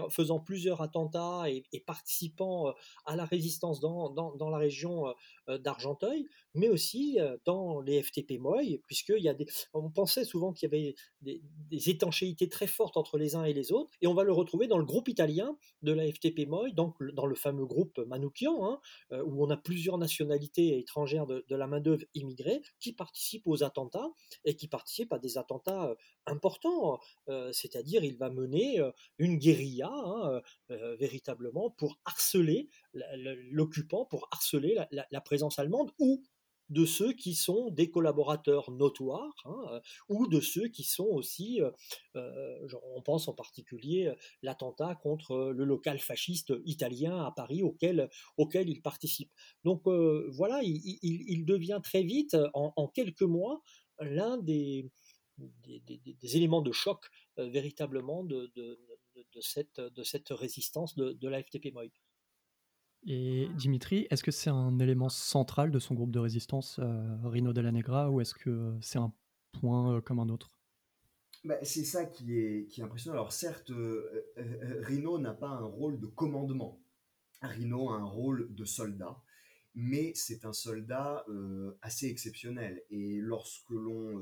[0.09, 2.73] faisant plusieurs attentats et, participant
[3.05, 5.05] à la résistance dans la région
[5.47, 10.69] d'Argenteuil, mais aussi dans les FTP MOI, puisqu'il y a des, on pensait souvent qu'il
[10.69, 11.41] y avait des,
[11.89, 14.77] étanchéités très fortes entre les uns et les autres, et on va le retrouver dans
[14.77, 18.79] le groupe italien de la FTP MOI, donc dans le fameux groupe Manoukian, hein,
[19.25, 24.09] où on a plusieurs nationalités étrangères de, la main-d'œuvre immigrée qui participent aux attentats
[24.45, 26.99] et qui participent à des attentats importants,
[27.51, 28.81] c'est-à-dire il va mener
[29.17, 30.41] une guérilla hein,
[30.99, 32.69] véritablement pour harceler
[33.51, 36.23] l'occupant, pour harceler la, la présence allemande ou
[36.69, 41.61] de ceux qui sont des collaborateurs notoires hein, euh, ou de ceux qui sont aussi,
[41.61, 41.71] euh,
[42.15, 48.69] euh, on pense en particulier l'attentat contre le local fasciste italien à Paris auquel, auquel
[48.69, 49.31] il participe.
[49.63, 53.61] Donc voilà, il, devient très vite, en, quelques mois,
[53.99, 54.89] l'un des,
[55.37, 57.05] des, éléments de choc
[57.37, 58.51] véritablement de,
[59.41, 61.89] cette, de cette résistance de, de la FTP-MOI.
[63.05, 67.51] Et Dimitri, est-ce que c'est un élément central de son groupe de résistance, euh, Rino
[67.51, 69.13] Della Negra, ou est-ce que c'est un
[69.59, 70.57] point euh, comme un autre?
[71.43, 73.15] Bah, C'est ça qui est, qui impressionnant.
[73.15, 74.25] Alors certes, euh,
[74.83, 76.79] Rino n'a pas un rôle de commandement.
[77.41, 79.21] Rino a un rôle de soldat,
[79.75, 81.25] mais c'est un soldat
[81.81, 82.81] assez exceptionnel.
[82.89, 84.17] Et lorsque l'on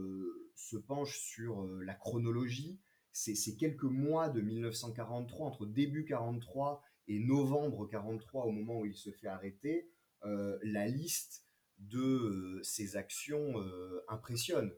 [0.55, 2.79] se penche sur la chronologie,
[3.11, 8.95] c'est quelques mois de 1943, entre début 43 et novembre 43, au moment où il
[8.95, 9.89] se fait arrêter,
[10.23, 11.43] euh, la liste
[11.79, 14.71] de ses euh, actions euh, impressionne.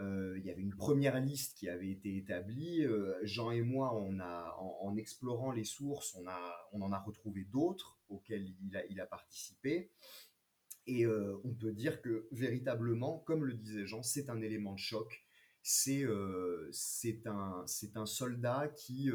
[0.00, 2.84] il y avait une première liste qui avait été établie.
[3.22, 7.44] Jean et moi, on a, en, explorant les sources, on, a, on en a retrouvé
[7.44, 9.92] d'autres auxquelles il a, il a participé.
[10.88, 15.24] Et on peut dire que véritablement, comme le disait Jean, c'est un élément de choc.
[15.62, 16.04] C'est
[16.72, 19.08] c'est un, un soldat qui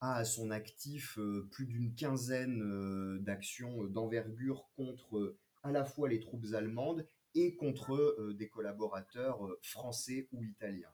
[0.00, 5.84] a à son actif euh, plus d'une quinzaine euh, d'actions euh, d'envergure contre à la
[5.84, 10.92] fois les troupes allemandes et contre des collaborateurs français ou italiens.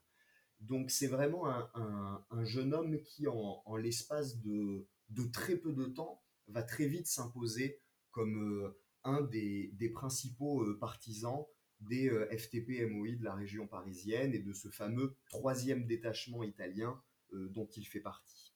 [0.59, 4.89] Donc c'est vraiment un, jeune homme qui, en, l'espace de,
[5.33, 7.79] très peu de temps, va très vite s'imposer
[8.11, 11.45] comme un des, des, principaux partisans
[11.81, 17.87] des FTP-MOI de la région parisienne et de ce fameux troisième détachement italien dont il
[17.87, 18.52] fait partie.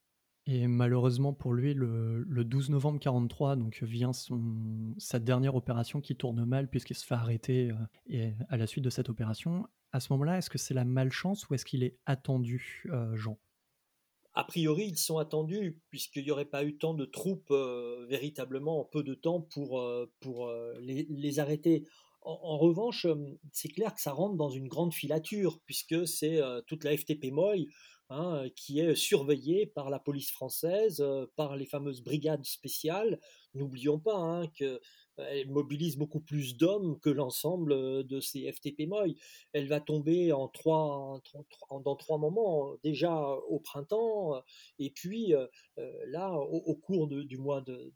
[0.48, 6.14] Et malheureusement pour lui, le, 12 novembre 43, donc vient son, sa dernière opération qui
[6.14, 7.74] tourne mal puisqu'il se fait arrêter euh,
[8.08, 9.66] et à la suite de cette opération.
[9.92, 13.38] À ce moment-là, est-ce que c'est la malchance ou est-ce qu'il est attendu, euh, Jean?
[14.34, 17.50] A priori, ils sont attendus, puisqu'il n'y aurait pas eu tant de troupes
[18.06, 19.82] véritablement en peu de temps pour,
[20.20, 21.86] pour les, arrêter.
[22.20, 23.06] En, revanche,
[23.52, 27.64] c'est clair que ça rentre dans une grande filature, puisque c'est toute la FTP MOI
[28.10, 31.04] hein, qui est surveillée par la police française,
[31.36, 33.20] par les fameuses brigades spéciales.
[33.54, 34.80] N'oublions pas hein, que
[35.18, 39.14] elle mobilise beaucoup plus d'hommes que l'ensemble de ces FTP MOI.
[39.52, 41.20] Elle va tomber dans trois
[42.18, 44.42] moments, déjà au printemps,
[44.78, 45.32] et puis
[46.08, 47.92] là, au, cours du mois de,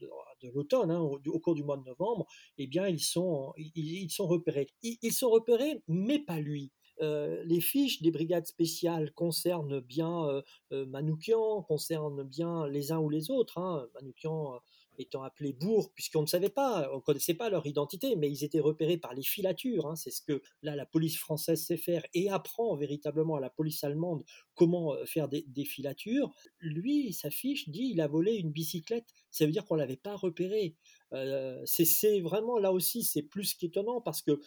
[0.55, 2.27] l'automne, hein, au, cours du mois de novembre,
[2.59, 4.69] eh bien, ils sont, ils, sont repérés.
[4.83, 6.73] Ils, sont repérés, mais pas lui.
[7.01, 13.59] Les fiches des brigades spéciales concernent bien Manoukian, concernent bien les uns ou les autres.
[13.59, 13.87] Hein.
[13.95, 14.61] Manoukian
[15.01, 18.45] étant appelés bourgs, puisqu'on ne savait pas, on ne connaissait pas leur identité, mais ils
[18.45, 19.87] étaient repérés par les filatures.
[19.87, 19.97] Hein.
[19.97, 23.83] c'est ce que là la police française sait faire et apprend véritablement à la police
[23.85, 26.33] allemande comment euh, faire des, filatures.
[26.61, 29.07] Lui, sa fiche dit il a volé une bicyclette.
[29.31, 30.77] Ça veut dire qu'on l'avait pas repéré.
[31.13, 34.41] Euh, c'est vraiment là aussi c'est plus qu'étonnant parce que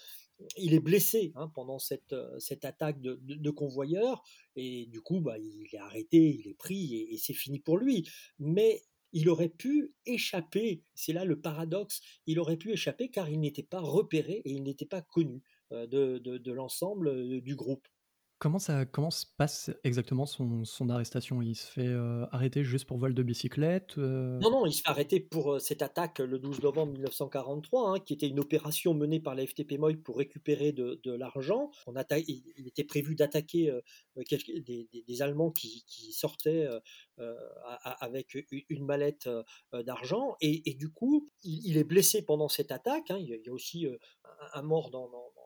[0.58, 3.54] il est blessé hein, pendant cette, euh, cette attaque de, de,
[4.56, 7.78] et du coup bah, il est arrêté, il est pris et, et c'est fini pour
[7.78, 8.08] lui.
[8.39, 13.39] Mais il aurait pu échapper, c'est là le paradoxe, il aurait pu échapper car il
[13.39, 17.88] n'était pas repéré et il n'était pas connu euh, de, l'ensemble euh, du groupe.
[18.44, 21.42] Comment, ça, comment se passe exactement son, arrestation?
[21.42, 24.38] Il se fait euh, arrêter juste pour vol de bicyclette euh?
[24.40, 28.00] Non, non, il se fait arrêter pour euh, cette attaque le 12 novembre 1943, hein,
[28.02, 31.72] qui était une opération menée par la FTP MOI pour récupérer de, l'argent.
[31.88, 33.72] On il, était prévu d'attaquer
[34.18, 36.68] des, Allemands qui, sortaient
[38.02, 39.30] avec une mallette
[39.72, 40.36] d'argent.
[40.42, 43.10] Et, du coup, il, est blessé pendant cette attaque.
[43.10, 43.20] Hein.
[43.20, 43.88] Il, y a, aussi
[44.54, 45.43] un, mort dans dans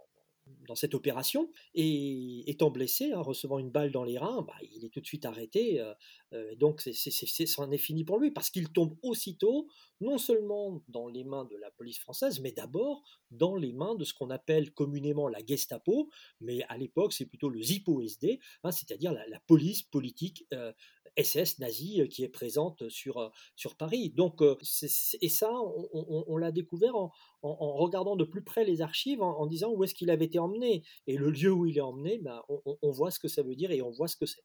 [0.76, 1.50] cette opération.
[1.74, 5.06] Et étant blessé, hein, recevant une balle dans les reins, bah, il est tout de
[5.06, 5.80] suite arrêté.
[5.80, 5.94] Euh,
[6.34, 9.68] euh, donc, c'en est fini pour lui, parce qu'il tombe aussitôt,
[10.02, 14.04] non seulement dans les mains de la police française, mais d'abord dans les mains de
[14.04, 19.14] ce qu'on appelle communément la Gestapo, mais à l'époque, c'est plutôt le ZIPO-SD, hein, c'est-à-dire
[19.14, 20.46] la, police politique
[21.18, 24.10] SS nazie qui est présente sur, sur Paris.
[24.10, 24.42] Donc,
[25.22, 29.84] et ça, on, l'a découvert en, regardant de plus près les archives, en, disant où
[29.84, 30.84] est-ce qu'il avait été emmené.
[31.08, 33.72] Et le lieu où il est emmené, ben, on, voit ce que ça veut dire
[33.72, 34.44] et on voit ce que c'est.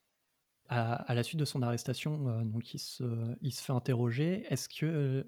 [0.69, 3.05] À, la suite de son arrestation, donc il se,
[3.51, 4.45] fait interroger.
[4.49, 5.27] Est-ce que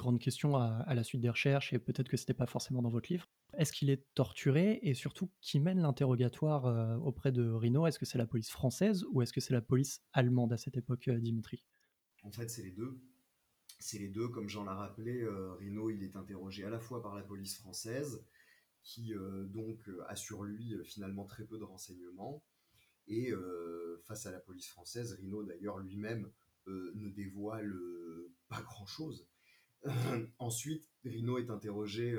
[0.00, 2.88] grande question à, la suite des recherches, et peut-être que ce n'était pas forcément dans
[2.88, 7.98] votre livre, est-ce qu'il est torturé et surtout qui mène l'interrogatoire auprès de Rino Est-ce
[7.98, 11.10] que c'est la police française ou est-ce que c'est la police allemande à cette époque,
[11.10, 11.64] Dimitri?
[12.22, 12.98] En fait, c'est les deux.
[13.78, 15.26] C'est les deux, comme Jean l'a rappelé,
[15.58, 18.24] Rino il est interrogé à la fois par la police française,
[18.82, 19.12] qui
[19.48, 22.42] donc a sur lui finalement très peu de renseignements,
[23.06, 23.32] et
[24.04, 26.30] face à la police française, Rino d'ailleurs lui-même
[26.66, 27.74] ne dévoile
[28.48, 29.29] pas grand-chose.
[30.38, 32.18] ensuite, Rino est interrogé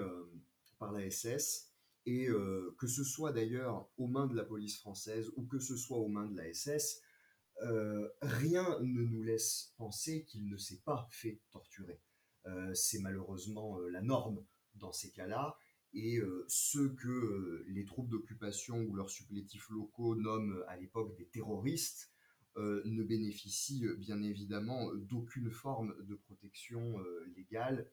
[0.80, 1.71] par la SS,
[2.06, 2.28] et
[2.78, 6.08] que ce soit d'ailleurs aux mains de la police française ou que ce soit aux
[6.08, 7.02] mains de la SS,
[8.21, 12.02] rien ne nous laisse penser qu'il ne s'est pas fait torturer.
[12.74, 14.43] c'est malheureusement la norme
[14.76, 15.58] dans ces cas-là,
[15.93, 22.11] et ceux que les troupes d'occupation ou leurs supplétifs locaux nomment à l'époque des terroristes
[22.57, 26.97] ne bénéficient bien évidemment d'aucune forme de protection
[27.35, 27.89] légale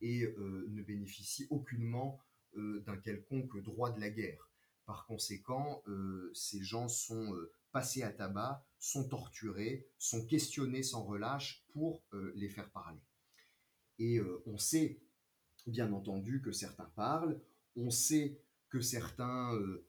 [0.00, 2.20] et ne bénéficient aucunement
[2.54, 4.50] d'un quelconque droit de la guerre.
[4.84, 5.82] Par conséquent,
[6.32, 7.34] ces gens sont
[7.72, 13.00] passés à tabac, sont torturés, sont questionnés sans relâche pour les faire parler.
[13.98, 15.00] Et on sait
[15.66, 17.40] bien entendu que certains parlent,
[17.76, 18.38] on sait
[18.68, 19.86] que certains euh,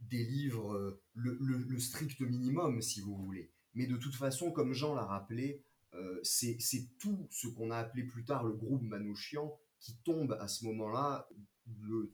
[0.00, 3.50] délivrent euh, le, strict minimum, si vous voulez.
[3.74, 5.62] Mais de toute façon, comme Jean l'a rappelé,
[5.94, 6.58] euh, c'est
[6.98, 11.28] tout ce qu'on a appelé plus tard le groupe Manouchian qui tombe à ce moment-là,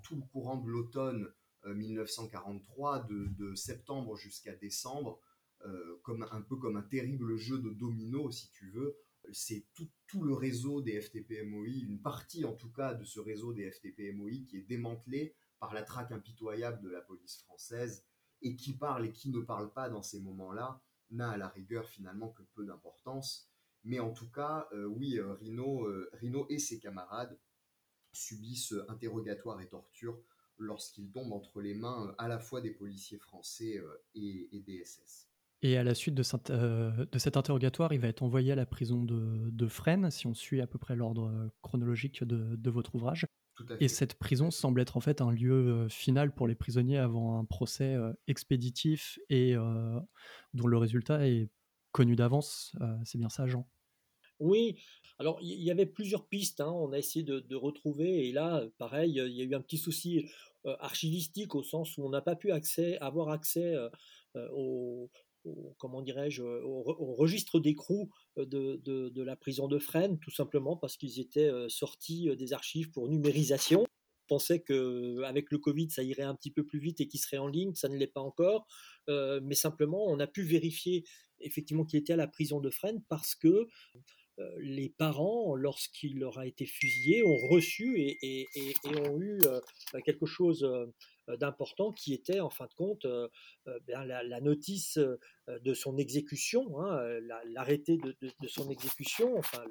[0.03, 1.29] tout le courant de l'automne
[1.67, 5.19] 1943, de, septembre jusqu'à décembre,
[6.03, 8.99] comme un peu comme un terrible jeu de domino, si tu veux,
[9.33, 9.65] c'est
[10.07, 14.45] tout, le réseau des FTP-MOI, une partie en tout cas de ce réseau des FTP-MOI
[14.47, 18.05] qui est démantelé par la traque impitoyable de la police française
[18.43, 21.89] et qui parle et qui ne parle pas dans ces moments-là n'a à la rigueur
[21.89, 23.49] finalement que peu d'importance.
[23.85, 27.39] Mais en tout cas, euh, oui, euh, euh, Rino, et ses camarades
[28.13, 30.19] subissent interrogatoire et torture
[30.57, 33.83] lorsqu'ils tombent entre les mains à la fois des policiers français
[34.15, 35.29] et, et des SS.
[35.63, 39.67] Et à la suite de, cet interrogatoire, il va être envoyé à la prison de,
[39.67, 43.27] Fresnes, si on suit à peu près l'ordre chronologique de, votre ouvrage.
[43.81, 47.39] Et cette prison semble être en fait un lieu euh, final pour les prisonniers avant
[47.39, 49.55] un procès expéditif et
[50.55, 51.49] dont le résultat est
[51.93, 52.75] connu d'avance.
[53.05, 53.67] c'est bien ça, Jean?
[54.41, 54.77] Oui,
[55.19, 56.71] alors il y, avait plusieurs pistes, hein.
[56.71, 60.29] on a essayé de, retrouver, et là, pareil, il y a eu un petit souci
[60.81, 63.75] archivistique au sens où on n'a pas pu accès, avoir accès
[66.03, 71.51] dirais-je, au, registre d'écrou de, de, la prison de Fresnes, tout simplement parce qu'ils étaient
[71.69, 73.85] sortis des archives pour numérisation
[74.27, 77.47] pensait qu'avec le Covid, ça irait un petit peu plus vite et qu'il serait en
[77.47, 77.75] ligne.
[77.75, 78.67] Ça ne l'est pas encore.
[79.09, 81.05] mais simplement, on a pu vérifier
[81.41, 83.69] effectivement qu'il était à la prison de Fresnes parce que
[84.59, 88.49] les parents, lorsqu'il leur a été fusillé, ont reçu et,
[88.85, 89.39] ont eu
[90.05, 90.67] quelque chose
[91.39, 93.07] d'important qui était en fin de compte
[93.87, 94.99] ben, la, notice
[95.49, 97.01] de son exécution, hein,
[97.53, 99.63] l'arrêté de, son exécution, enfin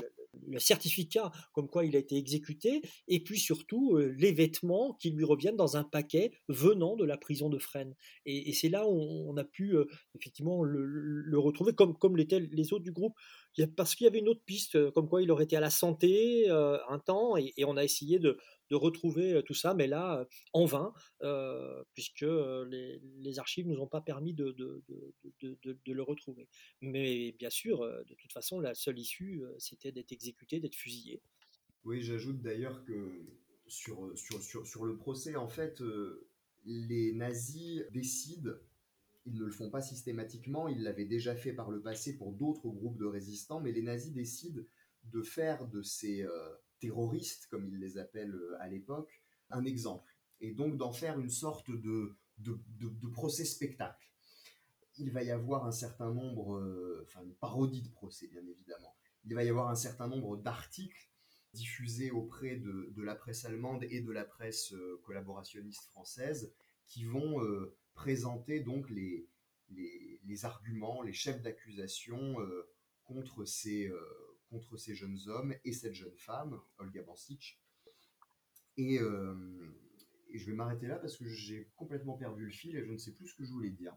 [0.48, 5.26] le, certificat comme quoi il a été exécuté, et puis surtout les vêtements qui lui
[5.26, 7.96] reviennent dans un paquet venant de la prison de Fresnes.
[8.26, 9.76] Et, c'est là où on a pu
[10.16, 13.16] effectivement le, retrouver comme, comme l'étaient les autres du groupe
[13.76, 16.50] parce qu'il y avait une autre piste, comme quoi il aurait été à la santé
[16.50, 18.38] un temps, et, on a essayé de,
[18.76, 20.94] retrouver tout ça, mais là, en vain,
[21.94, 22.26] puisque
[22.68, 24.56] les, archives nous ont pas permis de,
[25.42, 26.48] le retrouver.
[26.82, 31.22] Mais bien sûr, de toute façon, la seule issue, c'était d'être exécuté, d'être fusillé.
[31.84, 33.26] Oui, j'ajoute d'ailleurs que
[33.68, 35.82] sur, sur, sur, le procès, en fait,
[36.66, 38.54] les nazis décident
[39.26, 42.70] ils ne le font pas systématiquement, ils l'avaient déjà fait par le passé pour d'autres
[42.70, 44.62] groupes de résistants, mais les nazis décident
[45.06, 46.26] de faire de ces
[46.84, 51.30] terroristes, comme ils les appellent euh, à l'époque, un exemple, et donc d'en faire une
[51.30, 54.10] sorte de, de, procès spectacle.
[54.98, 58.96] Il va y avoir un certain nombre, euh, enfin une parodie de procès bien évidemment,
[59.26, 61.10] il va y avoir un certain nombre d'articles
[61.54, 66.52] diffusés auprès de, la presse allemande et de la presse collaborationniste française
[66.88, 67.40] qui vont
[67.94, 69.30] présenter donc les,
[70.44, 72.68] arguments, les chefs d'accusation euh,
[73.04, 77.60] contre, ces, euh, contre ces jeunes hommes et cette jeune femme, Olga Bancic.
[78.78, 79.34] Et, euh,
[80.30, 82.98] et je vais m'arrêter là parce que j'ai complètement perdu le fil et je ne
[82.98, 83.96] sais plus ce que je voulais dire.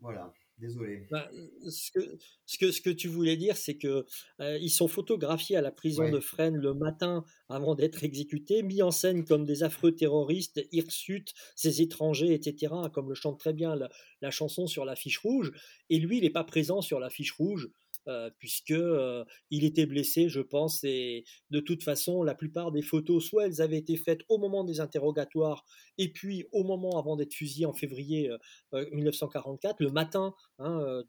[0.00, 0.32] Voilà.
[0.58, 1.06] Désolé.
[1.10, 1.28] Bah,
[1.68, 4.06] ce, que, ce, que, ce que tu voulais dire, c'est que
[4.40, 8.82] euh, ils sont photographiés à la prison de Fresnes le matin avant d'être exécutés, mis
[8.82, 13.76] en scène comme des affreux terroristes, hirsutes, ces étrangers, etc., comme le chante très bien
[13.76, 13.88] la,
[14.20, 15.52] la chanson sur la fiche rouge.
[15.90, 17.68] Et lui, il n'est pas présent sur la fiche rouge.
[18.08, 22.80] Euh, puisque euh, il était blessé, je pense, et de toute façon, la plupart des
[22.80, 25.66] photos, soit elles avaient été faites au moment des interrogatoires,
[25.98, 28.30] et puis au moment avant d'être fusillé en février
[28.72, 31.02] 1944, euh, le matin hein,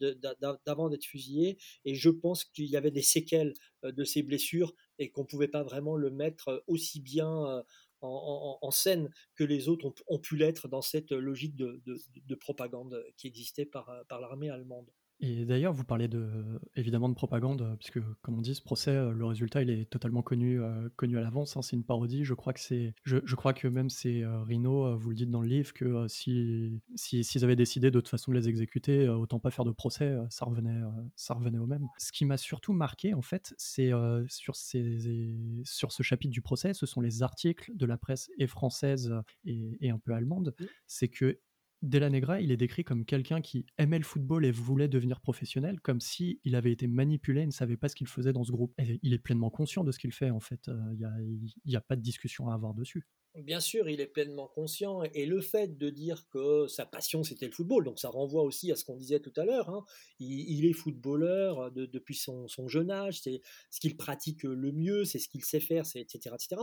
[0.66, 5.10] d'avant d'être fusillé, et je pense qu'il y avait des séquelles de ces blessures et
[5.10, 7.64] qu'on ne pouvait pas vraiment le mettre aussi bien
[8.02, 13.66] en, scène que les autres ont, pu l'être dans cette logique de, propagande qui existait
[13.66, 14.90] par l'armée allemande.
[15.22, 16.30] Et d'ailleurs, vous parlez de,
[16.76, 19.90] évidemment de propagande, euh, puisque comme on dit, ce procès, euh, le résultat, il est
[19.90, 21.58] totalement connu, euh, connu à l'avance.
[21.58, 22.24] Hein, c'est une parodie.
[22.24, 25.42] Je crois que c'est, je, je, crois que même c'est Rino, vous le dites dans
[25.42, 29.52] le livre, que si, s'ils avaient décidé de toute façon de les exécuter, autant pas
[29.52, 30.82] faire de procès, ça revenait,
[31.16, 31.88] ça revenait au même.
[31.98, 33.92] Ce qui m'a surtout marqué, en fait, c'est
[34.28, 38.48] sur ces, sur ce chapitre du procès, ce sont les articles de la presse et
[38.48, 39.14] française
[39.46, 40.56] et, et un peu allemande.
[40.88, 41.40] C'est que
[41.82, 45.80] Della Negra, il est décrit comme quelqu'un qui aimait le football et voulait devenir professionnel,
[45.80, 48.52] comme si il avait été manipulé et ne savait pas ce qu'il faisait dans ce
[48.52, 48.74] groupe.
[49.02, 50.68] il est pleinement conscient de ce qu'il fait, en fait.
[50.68, 53.08] Euh, il n'y a, pas de discussion à avoir dessus.
[53.36, 55.04] Bien sûr, il est pleinement conscient.
[55.14, 58.72] Et le fait de dire que sa passion, c'était le football, donc ça renvoie aussi
[58.72, 59.70] à ce qu'on disait tout à l'heure.
[59.70, 59.86] Hein.
[60.20, 65.30] Il, est footballeur depuis son, jeune âge, c'est ce qu'il pratique le mieux, c'est ce
[65.30, 66.62] qu'il sait faire, etc., etc.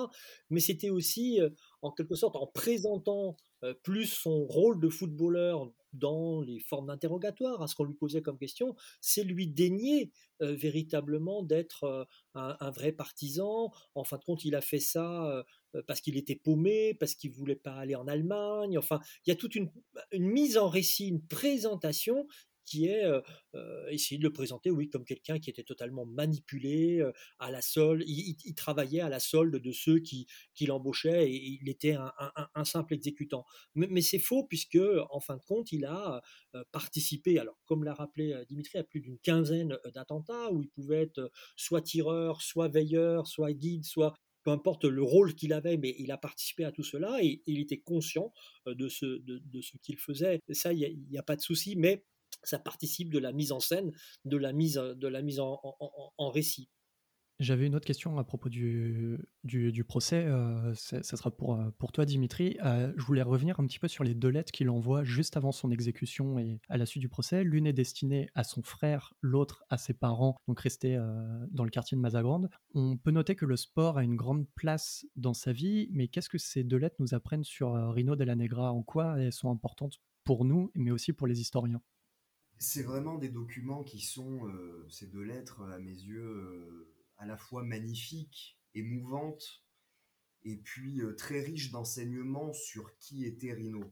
[0.51, 1.51] Mais c'était aussi, euh,
[1.83, 7.63] en quelque sorte, en présentant euh, plus son rôle de footballeur dans les formes d'interrogatoire,
[7.63, 12.71] à ce qu'on lui posait comme question, c'est lui dénier euh, véritablement d'être euh, un,
[12.71, 13.73] vrai partisan.
[13.95, 15.45] En fin de compte, il a fait ça
[15.87, 18.79] parce qu'il était paumé, parce qu'il voulait pas aller en Allemagne.
[18.79, 19.71] Enfin, il y a toute une
[20.13, 22.27] mise en récit, une présentation
[22.67, 23.05] qui est
[23.89, 27.03] essayer de le présenter, oui, comme quelqu'un qui était totalement manipulé
[27.39, 28.03] à la solde.
[28.07, 30.27] Il, travaillait à la solde de ceux qui
[30.67, 33.45] l'embauchaient et il était un, simple exécutant.
[33.75, 34.79] Mais, c'est faux puisque,
[35.11, 36.21] en fin de compte, il a
[36.73, 41.31] participé, alors comme l'a rappelé Dimitri, à plus d'une quinzaine d'attentats où il pouvait être
[41.55, 44.15] soit tireur, soit veilleur, soit guide, soit
[44.47, 47.59] peu importe le rôle qu'il avait, mais il a participé à tout cela et, il
[47.59, 48.33] était conscient
[48.65, 49.21] de ce,
[49.83, 50.39] qu'il faisait.
[50.53, 52.05] ça, il n'y a, pas de souci, mais
[52.45, 53.91] ça participe de la mise en scène,
[54.25, 56.69] de la mise, de la mise en, récit.
[57.39, 60.25] J'avais une autre question à propos du, du, procès.
[60.25, 62.57] Euh, ça sera pour, euh, pour toi, Dimitri.
[62.65, 65.53] Euh, je voulais revenir un petit peu sur les deux lettres qu'il envoie juste avant
[65.53, 67.45] son exécution et à la suite du procès.
[67.45, 70.97] L'une est destinée à son frère, l'autre à ses parents, donc restés
[71.51, 72.49] dans le quartier de Mazagrande.
[72.75, 76.31] On peut noter que le sport a une grande place dans sa vie, mais qu'est-ce
[76.31, 78.73] que ces deux lettres nous apprennent sur Rino Della Negra?
[78.73, 81.83] En quoi elles sont importantes pour nous, mais aussi pour les historiens?
[82.59, 84.51] C'est vraiment des documents qui sont,
[84.89, 86.87] ces deux lettres, à mes yeux
[87.19, 89.67] à la fois magnifique, émouvante,
[90.47, 93.83] et puis euh, très riche d'enseignements sur qui était Rino.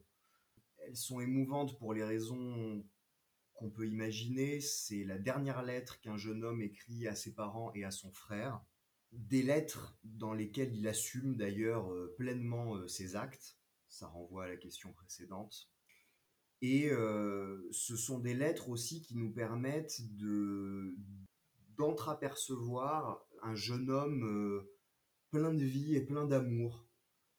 [0.79, 2.87] Elles sont émouvantes pour les raisons
[3.55, 4.61] qu'on peut imaginer.
[4.61, 8.63] C'est la dernière lettre qu'un jeune homme écrit à ses parents et à son frère.
[9.13, 13.59] Des lettres dans lesquelles il assume d'ailleurs euh, pleinement euh, ses actes.
[13.89, 15.71] Ça renvoie à la question précédente.
[16.63, 20.97] Et ce sont des lettres aussi qui nous permettent de,
[21.77, 24.73] d'entreapercevoir un jeune homme euh,
[25.31, 26.87] plein de vie et plein d'amour,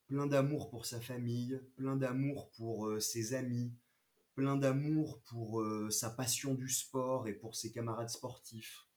[0.08, 3.74] plein d'amour pour sa famille, plein d'amour pour euh, ses amis,
[4.36, 8.88] plein d'amour pour euh, sa passion du sport et pour ses camarades sportifs.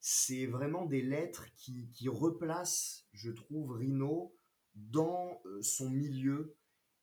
[0.00, 4.34] C'est vraiment des lettres qui, replacent, je trouve, Rino
[4.74, 6.56] dans son milieu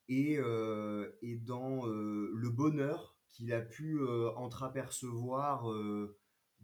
[0.08, 0.40] et,
[1.22, 4.00] et dans le bonheur qu'il a pu
[4.38, 5.68] entreapercevoir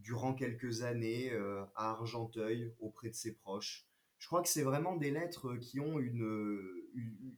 [0.01, 3.87] durant quelques années euh, à Argenteuil auprès de ses proches.
[4.17, 6.69] Je crois que c'est vraiment des lettres qui ont une,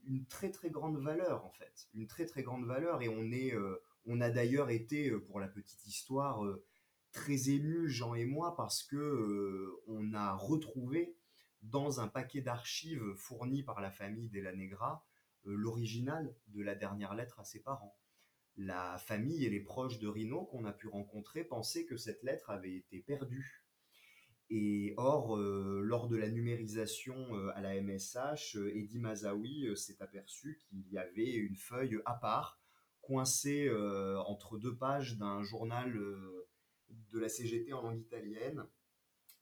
[0.06, 3.02] une, très très grande valeur en fait, une très très grande valeur.
[3.02, 6.42] Et on est, euh, on a d'ailleurs été euh, pour la petite histoire
[7.12, 11.16] très émus Jean et moi parce que on a retrouvé
[11.62, 15.06] dans un paquet d'archives fourni par la famille Della Negra
[15.44, 17.96] l'original de la dernière lettre à ses parents
[18.56, 22.50] la famille et les proches de Rino qu'on a pu rencontrer pensaient que cette lettre
[22.50, 23.64] avait été perdue.
[24.50, 30.00] Et or, euh, lors de la numérisation euh, à la MSH, euh, Eddie Mazawi s'est
[30.02, 32.60] aperçu qu'il y avait une feuille à part,
[33.00, 33.70] coincée
[34.26, 38.64] entre deux pages d'un journal de la CGT en langue italienne.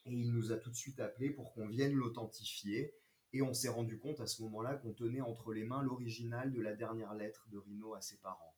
[0.05, 2.93] Et il nous a tout de suite appelé pour qu'on vienne l'authentifier.
[3.33, 6.61] Et on s'est rendu compte à ce moment-là qu'on tenait entre les mains l'original de
[6.61, 8.57] la dernière lettre de Rino à ses parents.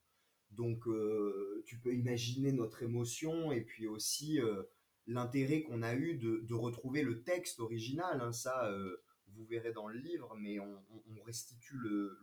[0.51, 4.63] Donc euh, tu peux imaginer notre émotion et puis aussi euh,
[5.07, 8.21] l'intérêt qu'on a eu de, retrouver le texte original.
[8.21, 8.31] Hein.
[8.31, 10.83] ça, euh, vous verrez dans le livre, mais on,
[11.25, 12.19] restitue le,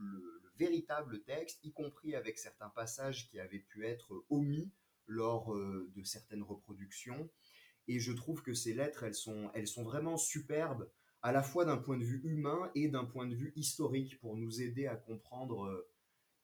[0.57, 4.71] véritable texte, y compris avec certains passages qui avaient pu être omis
[5.09, 7.29] lors de certaines reproductions.
[7.89, 10.89] Et je trouve que ces lettres, elles sont, elles sont vraiment superbes,
[11.21, 14.37] à la fois d'un point de vue humain et d'un point de vue historique, pour
[14.37, 15.85] nous aider à comprendre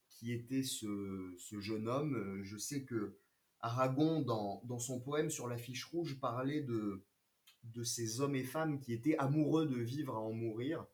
[0.09, 2.15] qui était ce, jeune homme.
[2.15, 3.17] Euh, je sais que
[3.61, 7.05] Aragon, dans, son poème sur la fiche rouge, parlait de,
[7.65, 10.87] de ces hommes et femmes qui étaient amoureux de vivre à en mourir.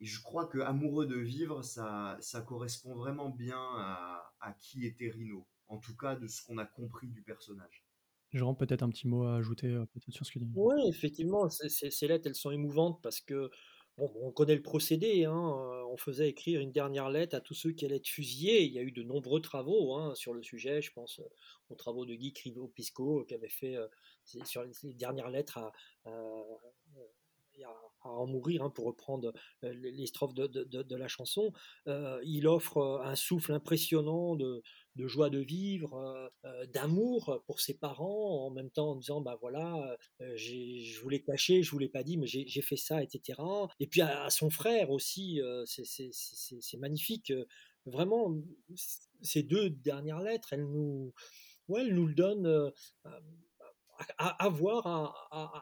[0.00, 4.86] Et je crois que amoureux de vivre, ça, ça correspond vraiment bien à, à qui
[4.86, 7.86] était Rino, en tout cas de ce qu'on a compris du personnage.
[8.32, 10.52] Jérôme, peut-être un petit mot à ajouter euh, peut-être sur ce qu'il dit.
[10.56, 13.50] Oui, effectivement, ces lettres, elles sont émouvantes parce que
[13.98, 15.24] on connaît le procédé.
[15.24, 18.64] Hein, euh, on faisait écrire une dernière lettre à tous ceux qui allaient être fusillés.
[18.64, 20.82] Il y a eu de nombreux travaux hein, sur le sujet.
[20.82, 21.28] Je pense euh,
[21.70, 23.88] aux travaux de Guy Crivo-Pisco qui avait fait euh,
[24.44, 25.72] sur les dernières lettres à,
[28.04, 29.32] en mourir, hein, pour reprendre
[29.64, 31.52] euh, les strophes de, la chanson.
[31.86, 34.62] Euh, il offre euh, un souffle impressionnant de,
[35.06, 36.30] joie de vivre,
[36.72, 41.62] d'amour pour ses parents, en même temps en disant, bah voilà, je vous l'ai caché,
[41.62, 43.40] je vous l'ai pas dit, mais j'ai fait ça, etc.
[43.80, 47.32] Et puis à, son frère aussi, c'est magnifique.
[47.84, 48.34] Vraiment,
[49.22, 51.12] ces deux dernières lettres, elles nous,
[51.68, 52.72] ouais, elles nous le donnent
[54.18, 54.86] à, voir,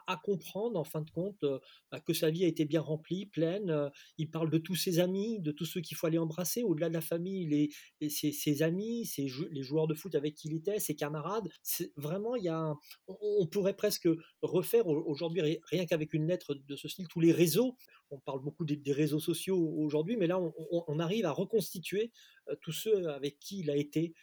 [0.06, 1.58] à, comprendre en fin de compte euh,
[1.90, 3.70] bah, que sa vie a été bien remplie, pleine.
[3.70, 6.88] Euh, il parle de tous ses amis, de tous ceux qu'il faut aller embrasser, au-delà
[6.88, 7.70] de la famille,
[8.00, 11.48] les, ses, amis, les joueurs de foot avec qui il était, ses camarades.
[11.96, 12.74] Vraiment, il y a,
[13.08, 14.08] on, pourrait presque
[14.42, 17.76] refaire aujourd'hui, rien qu'avec une lettre de ce style, tous les réseaux.
[18.10, 22.12] On parle beaucoup des, réseaux sociaux aujourd'hui, mais là, on, arrive à reconstituer
[22.48, 24.14] euh, tous ceux avec qui il a été,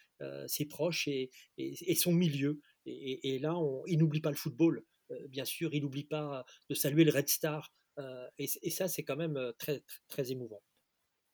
[0.46, 1.30] ses proches et
[1.96, 2.60] son milieu.
[2.86, 3.56] Et, là,
[3.86, 7.28] il n'oublie pas le football, euh, bien sûr, il n'oublie pas de saluer le Red
[7.28, 7.72] Star.
[7.98, 10.62] Euh, et, ça, c'est quand même euh, très, très émouvant.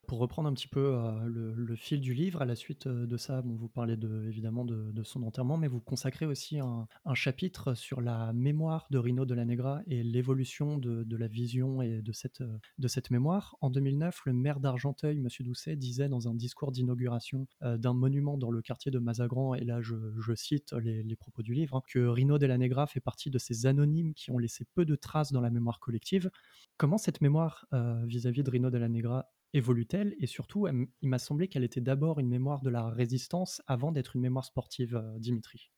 [0.08, 3.18] Pour reprendre un petit peu euh, le, fil du livre, à la suite euh, de
[3.18, 8.00] ça, vous parlez de, évidemment de, son enterrement, mais vous consacrez aussi un, chapitre sur
[8.00, 12.40] la mémoire de Rino de la Negra et l'évolution de, la vision et de cette,
[12.40, 13.56] euh, mémoire.
[13.60, 15.28] En 2009, le maire d'Argenteuil, M.
[15.40, 19.82] Doucet, disait dans un discours d'inauguration d'un monument dans le quartier de Mazagran, et là
[19.82, 19.94] je,
[20.34, 23.66] cite les, propos du livre, hein, que Rino de la Negra fait partie de ces
[23.66, 26.30] anonymes qui ont laissé peu de traces dans la mémoire collective.
[26.78, 27.66] Comment cette mémoire
[28.06, 30.14] vis-à-vis -vis de Rino de la Negra évolue-t-elle?
[30.18, 34.16] Et surtout, il m'a semblé qu'elle était d'abord une mémoire de la résistance avant d'être
[34.16, 35.70] une mémoire sportive, euh, Dimitri.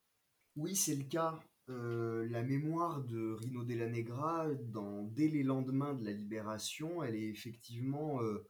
[0.57, 1.41] Oui, c'est le cas.
[1.69, 7.15] Euh, la mémoire de Rino Della Negra, dans, dès les lendemains de la libération, elle
[7.15, 8.45] est effectivement euh,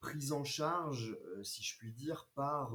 [0.00, 2.74] prise en charge, si je puis dire, par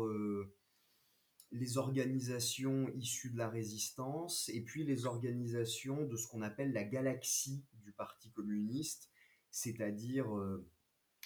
[1.51, 6.83] les organisations issues de la résistance et puis les organisations de ce qu'on appelle la
[6.83, 9.11] galaxie du Parti communiste,
[9.51, 10.27] c'est-à-dire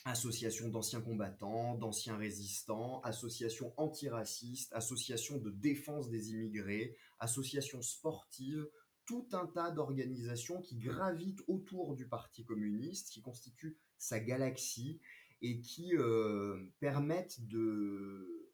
[0.06, 8.68] associations d'anciens combattants, d'anciens résistants, associations antiracistes, associations de défense des immigrés, associations sportives,
[9.06, 15.00] tout un tas d'organisations qui gravitent autour du Parti communiste, qui constituent sa galaxie
[15.42, 18.50] et qui euh, permettent de,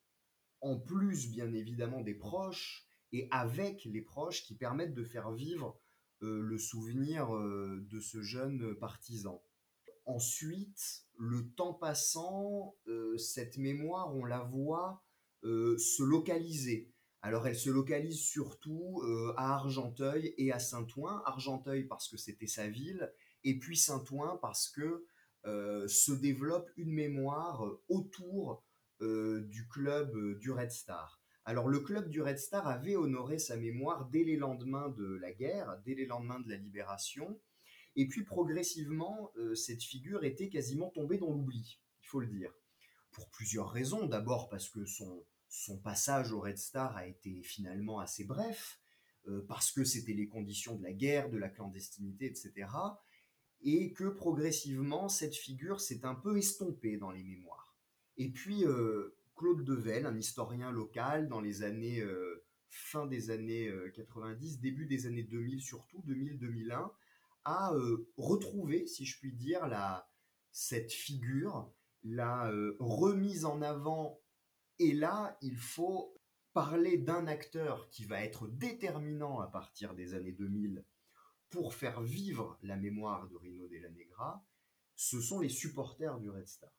[0.61, 5.79] en plus bien évidemment des proches, et avec les proches, qui permettent de faire vivre
[6.21, 9.41] euh, le souvenir euh, de ce jeune partisan.
[10.09, 15.03] Ensuite, le temps passant, euh, cette mémoire, on la voit
[15.43, 16.91] euh, se localiser.
[17.21, 21.21] Alors elle se localise surtout euh, à Argenteuil et à Saint-Ouen.
[21.25, 25.05] Argenteuil parce que c'était sa ville, et puis Saint-Ouen parce que
[25.45, 28.65] se développe une mémoire autour
[28.99, 31.21] du club du Red Star.
[31.45, 35.31] Alors le club du Red Star avait honoré sa mémoire dès les lendemains de la
[35.31, 37.39] guerre, dès les lendemains de la libération,
[37.99, 42.49] et puis progressivement, euh, cette figure était quasiment tombée dans l'oubli, il faut le dire.
[43.11, 44.05] Pour plusieurs raisons.
[44.05, 48.79] D'abord parce que son, passage au Red Star a été finalement assez bref,
[49.27, 52.69] euh, parce que c'était les conditions de la guerre, de la clandestinité, etc.
[53.63, 57.75] Et que progressivement, cette figure s'est un peu estompée dans les mémoires.
[58.15, 62.01] Et puis, euh, Claude Devel, un historien local dans les années,
[62.69, 66.91] fin des années 90, début des années 2000 surtout, 2000-2001,
[67.73, 70.09] euh, retrouvé, si je puis dire, la,
[70.51, 71.71] cette figure,
[72.03, 74.21] la euh, remise en avant.
[74.77, 76.15] Et là, il faut
[76.53, 80.83] parler d'un acteur qui va être déterminant à partir des années 2000
[81.49, 84.45] pour faire vivre la mémoire de Rino Della Negra,
[84.95, 86.71] ce sont les supporters du Red Star.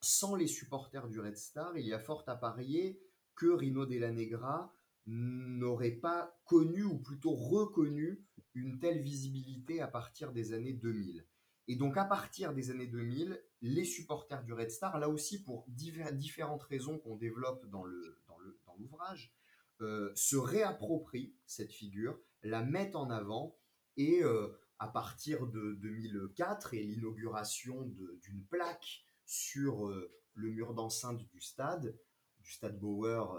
[0.00, 3.00] Sans les supporters du Red Star, il y a fort à parier
[3.34, 4.74] que Rino Della Negra
[5.06, 8.24] n'aurait pas connu ou plutôt reconnu
[8.54, 11.26] une telle visibilité à partir des années 2000.
[11.68, 15.64] Et donc à partir des années 2000, les supporters du Red Star, là aussi pour
[15.68, 19.32] différentes raisons qu'on développe dans l'ouvrage,
[19.80, 23.56] dans euh, se réapproprient cette figure, la mettent en avant
[23.96, 24.48] et euh,
[24.78, 31.96] à partir de 2004 et l'inauguration d'une plaque sur euh, le mur d'enceinte du stade,
[32.40, 33.38] du stade Bauer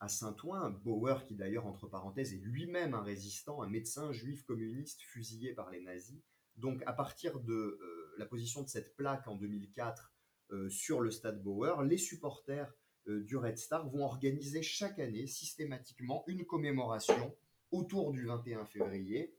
[0.00, 5.02] à Saint-Ouen, Bauer qui d'ailleurs entre parenthèses est lui-même un résistant, un médecin juif communiste
[5.02, 6.22] fusillé par les nazis.
[6.56, 10.12] Donc à partir de euh, la position de cette plaque en 2004
[10.50, 12.72] euh, sur le stade Bauer, les supporters
[13.08, 17.36] euh, du Red Star vont organiser chaque année systématiquement une commémoration
[17.70, 19.34] autour du 21 février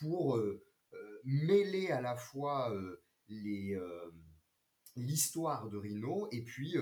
[0.00, 0.38] pour
[1.24, 2.74] mêler à la fois
[4.96, 6.76] l'histoire de Rhino et puis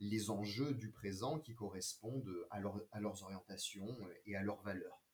[0.00, 2.60] les enjeux du présent qui correspondent à,
[2.92, 5.04] à leurs orientations et à leurs valeurs.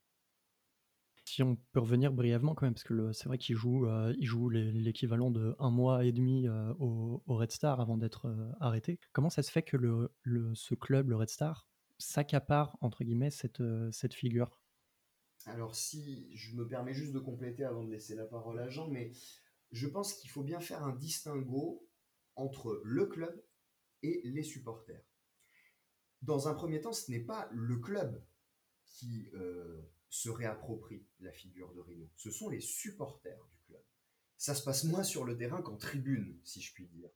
[1.30, 4.26] Si on peut revenir brièvement quand même, parce que c'est vrai qu'il joue, euh, il
[4.26, 8.98] joue l'équivalent de un mois et demi euh, au, Red Star avant d'être euh, arrêté.
[9.12, 10.10] Comment ça se fait que le,
[10.54, 11.68] ce club, le Red Star,
[11.98, 13.62] s'accapare entre guillemets cette,
[13.92, 14.60] cette figure?
[15.46, 18.88] Alors si je me permets juste de compléter avant de laisser la parole à Jean,
[18.88, 19.12] mais
[19.70, 21.86] je pense qu'il faut bien faire un distinguo
[22.34, 23.40] entre le club
[24.02, 25.04] et les supporters.
[26.22, 28.24] Dans un premier temps, ce n'est pas le club
[28.84, 33.82] qui euh, se réapproprie la figure de Rino, ce sont les supporters du club.
[34.36, 37.10] Ça se passe moins sur le terrain qu'en tribune, si je puis dire.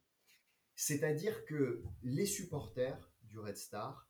[0.77, 4.09] C'est-à-dire que les supporters du Red Star,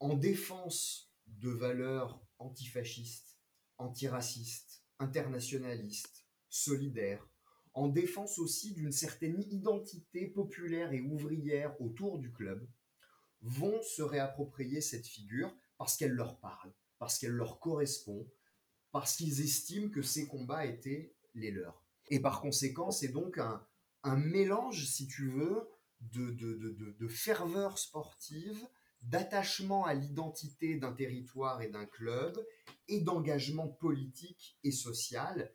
[0.00, 3.38] en défense de valeurs antifascistes,
[3.78, 7.26] antiracistes, internationalistes, solidaires,
[7.76, 12.66] en défense aussi d'une certaine identité populaire et ouvrière autour du club,
[13.42, 18.26] vont se réapproprier cette figure parce qu'elle leur parle, parce qu'elle leur correspond,
[18.92, 21.84] parce qu'ils estiment que ces combats étaient les leurs.
[22.08, 23.62] Et par conséquent, c'est donc un,
[24.16, 25.68] mélange, si tu veux,
[26.00, 28.66] de ferveur sportive,
[29.02, 32.42] d'attachement à l'identité d'un territoire et d'un club,
[32.88, 35.52] et d'engagement politique et social.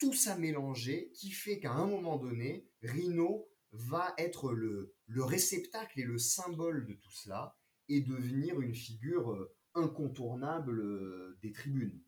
[0.00, 6.00] Tout ça mélangé qui fait qu'à un moment donné, Rino va être le, le réceptacle
[6.00, 7.56] et le symbole de tout cela
[7.90, 12.00] et devenir une figure euh, incontournable euh, des tribunes.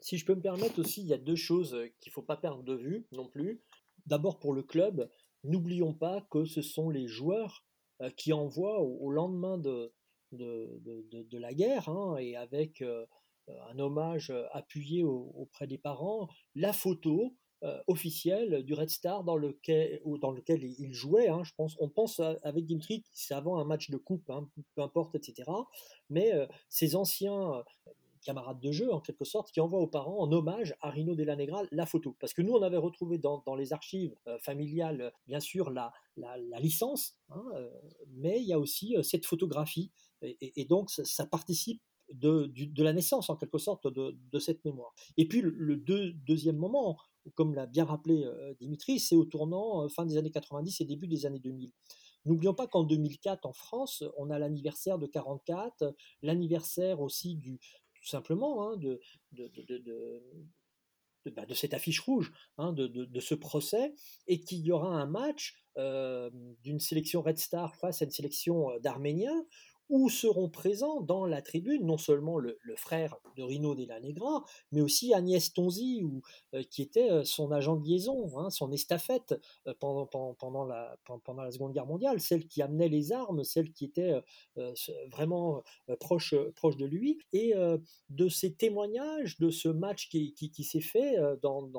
[0.00, 2.36] Si je peux me permettre aussi, il y a deux choses qu'il ne faut pas
[2.36, 3.62] perdre de vue non plus.
[4.04, 5.08] D'abord pour le club,
[5.42, 7.64] n'oublions pas que ce sont les joueurs
[8.02, 9.94] euh, qui envoient au, lendemain de,
[10.32, 12.84] de, la guerre hein, et avec
[13.48, 17.34] un hommage appuyé auprès des parents, la photo
[17.64, 20.00] euh, officiel du Red Star dans lequel,
[20.78, 21.28] il jouait.
[21.28, 24.82] Hein, je pense, on pense avec Dimitri, c'est avant un match de coupe, hein, peu
[24.82, 25.50] importe, etc.
[26.10, 27.62] Mais euh, ces anciens euh,
[28.22, 31.36] camarades de jeu, en quelque sorte, qui envoient aux parents en hommage à Rino Della
[31.36, 32.14] Negra la photo.
[32.20, 37.16] Parce que nous, on avait retrouvé dans, les archives familiales, bien sûr, la, la, licence,
[37.30, 37.44] hein,
[38.08, 39.90] mais il y a aussi cette photographie.
[40.22, 41.82] Et, donc, ça, participe
[42.14, 44.94] de, la naissance, en quelque sorte, de, cette mémoire.
[45.16, 46.98] Et puis, le, deuxième moment,
[47.34, 50.84] comme l'a bien rappelé euh, Dimitri, c'est au tournant euh, fin des années 90 et
[50.84, 51.72] début des années 2000.
[52.26, 57.58] N'oublions pas qu'en 2004, en France, on a l'anniversaire de 44, l'anniversaire aussi du,
[57.94, 58.78] tout simplement, hein,
[61.32, 63.94] bah, de, cette affiche rouge, hein, de, ce procès,
[64.26, 66.30] et qu'il y aura un match euh,
[66.62, 69.46] d'une sélection Red Star face à une sélection d'Arméniens,
[69.88, 74.80] où seront présents dans la tribune non seulement le, frère de Rino Della Negra, mais
[74.80, 76.02] aussi Agnès Tonzi,
[76.54, 79.34] euh, qui était euh, son agent de liaison, hein, son estafette
[79.66, 80.96] euh, pendant, la,
[81.50, 84.14] Seconde Guerre mondiale, celle qui amenait les armes, celle qui était
[85.10, 85.62] vraiment
[86.00, 87.18] proche, de lui.
[87.32, 87.54] Et
[88.08, 91.70] de ces témoignages, de ce match qui, s'est fait dans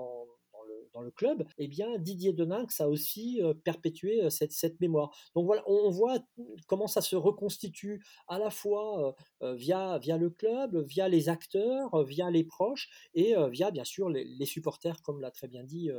[1.02, 5.16] le club, eh bien Didier Deninx a aussi euh, perpétué euh, cette, mémoire.
[5.36, 6.20] Donc voilà, on, voit
[6.68, 12.30] comment ça se reconstitue à la fois euh, via, le club, via les acteurs, via
[12.30, 15.90] les proches et via bien sûr les, supporters, comme l'a très bien dit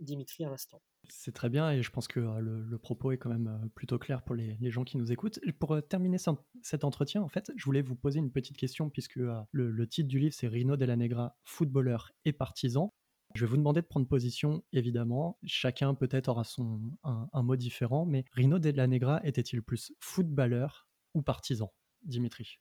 [0.00, 0.82] Dimitri à l'instant.
[1.08, 4.34] C'est très bien et je pense que le, propos est quand même plutôt clair pour
[4.34, 5.40] les, les gens qui nous écoutent.
[5.58, 6.18] Pour terminer
[6.62, 10.08] cet entretien, en fait, je voulais vous poser une petite question puisque le, le, titre
[10.08, 12.92] du livre c'est Rino Della Negra, footballeur et partisan.
[13.34, 15.38] Je vais vous demander de prendre position, évidemment.
[15.44, 21.22] Chacun peut-être aura son, un, mot différent, mais Rino Della Negra était-il plus footballeur ou
[21.22, 21.72] partisan,
[22.02, 22.58] Dimitri?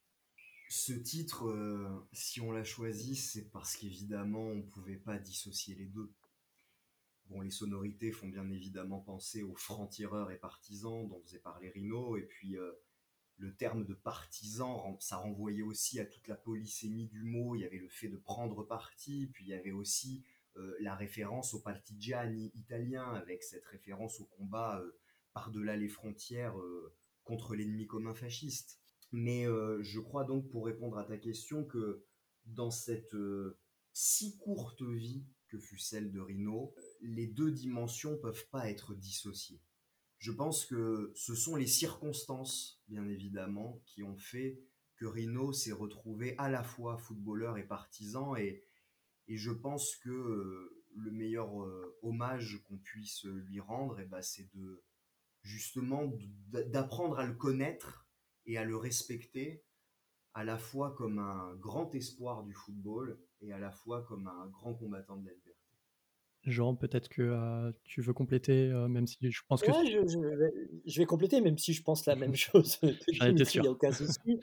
[0.69, 5.73] Ce titre, euh, si on l'a choisi, c'est parce qu'évidemment, on ne pouvait pas dissocier
[5.73, 6.13] les deux.
[7.25, 12.17] Bon, les sonorités font bien évidemment penser aux francs-tireurs et partisans dont faisait parler Rino,
[12.17, 12.71] et puis euh,
[13.37, 17.55] le terme de partisan, ça renvoyait aussi à toute la polysémie du mot.
[17.55, 20.23] Il y avait le fait de prendre parti, puis il y avait aussi
[20.79, 24.91] la référence au partigiani italien, avec cette référence au combat euh,
[25.33, 28.79] par-delà les frontières euh, contre l'ennemi commun fasciste.
[29.11, 32.05] Mais je crois donc, pour répondre à ta question, que
[32.45, 33.15] dans cette
[33.91, 39.61] si courte vie que fut celle de Rino, les deux dimensions peuvent pas être dissociées.
[40.19, 44.61] Je pense que ce sont les circonstances, bien évidemment, qui ont fait
[44.97, 48.63] que Rino s'est retrouvé à la fois footballeur et partisan et,
[49.29, 54.21] et je pense que euh, le meilleur euh, hommage qu'on puisse lui rendre, eh ben,
[54.21, 54.83] c'est de
[55.43, 56.11] justement
[56.47, 58.09] d'apprendre à le connaître
[58.47, 59.63] et à le respecter
[60.33, 64.47] à la fois comme un grand espoir du football et à la fois comme un
[64.47, 65.55] grand combattant de la liberté.
[66.43, 69.71] Jean, peut-être que euh, tu veux compléter, même si je pense que...
[69.71, 72.79] je, vais, compléter, même si je pense la même chose.
[73.19, 73.29] A
[73.69, 74.39] aucun souci.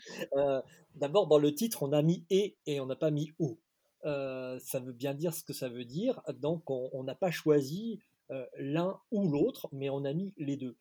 [0.95, 3.59] D'abord, dans le titre, on a mis «et» et on n'a pas mis «ou».
[4.07, 6.23] Euh, ça veut bien dire ce que ça veut dire.
[6.35, 8.01] Donc on n'a pas choisi
[8.31, 10.77] euh, l'un ou l'autre, mais on a mis les deux.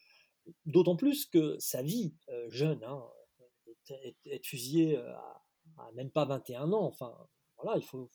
[0.66, 3.04] D'autant plus que sa vie euh, jeune, hein,
[3.90, 7.16] être, fusillé à, même pas 21 ans, enfin
[7.58, 8.10] voilà, il faut,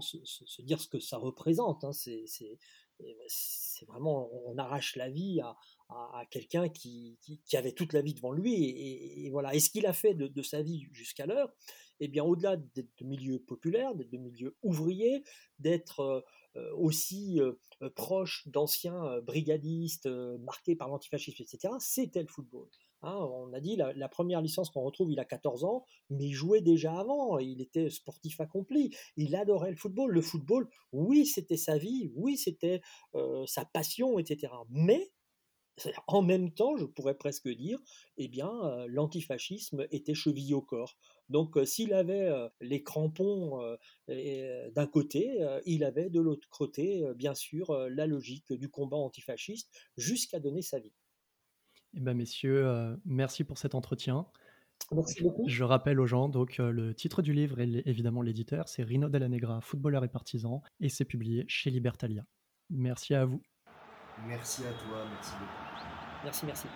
[0.00, 1.84] se, dire ce que ça représente.
[1.84, 1.92] Hein.
[1.92, 5.56] c'est vraiment, on arrache la vie à,
[6.30, 7.18] quelqu'un qui,
[7.54, 9.24] avait toute la vie devant lui.
[9.24, 9.54] Et, voilà.
[9.54, 11.50] Et ce qu'il a fait de, de sa vie jusqu'à l'heure,
[12.00, 15.24] eh bien, au-delà d'être de milieu populaire, d'être de milieu ouvrier,
[15.58, 16.20] d'être euh,
[16.56, 17.52] euh, aussi euh,
[17.96, 20.06] proche d'anciens brigadistes
[20.40, 22.68] marqués par l'antifascisme, etc., c'était le football.
[23.02, 23.16] Hein.
[23.16, 26.62] on a dit, la, première licence qu'on retrouve, il a 14 ans, mais il jouait
[26.62, 30.10] déjà avant, il était sportif accompli, il adorait le football.
[30.10, 32.80] Le football, oui, c'était sa vie, oui, c'était
[33.46, 34.54] sa passion, etc.
[34.70, 35.12] Mais
[36.06, 37.78] En même temps, je pourrais presque dire,
[38.16, 38.52] eh bien,
[38.86, 40.96] l'antifascisme était chevillé au corps.
[41.28, 43.60] Donc, s'il avait les crampons
[44.08, 50.38] d'un côté, il avait de l'autre côté, bien sûr, la logique du combat antifasciste jusqu'à
[50.38, 50.94] donner sa vie.
[51.96, 54.26] Eh ben, messieurs, merci pour cet entretien.
[54.92, 55.48] Merci beaucoup.
[55.48, 59.28] Je rappelle aux gens, donc le titre du livre et évidemment l'éditeur, c'est Rino Della
[59.28, 62.24] Negra, footballeur et partisan, et c'est publié chez Libertalia.
[62.70, 63.40] Merci à vous.
[64.26, 65.64] Merci à toi, merci beaucoup.
[66.24, 66.66] Merci, merci.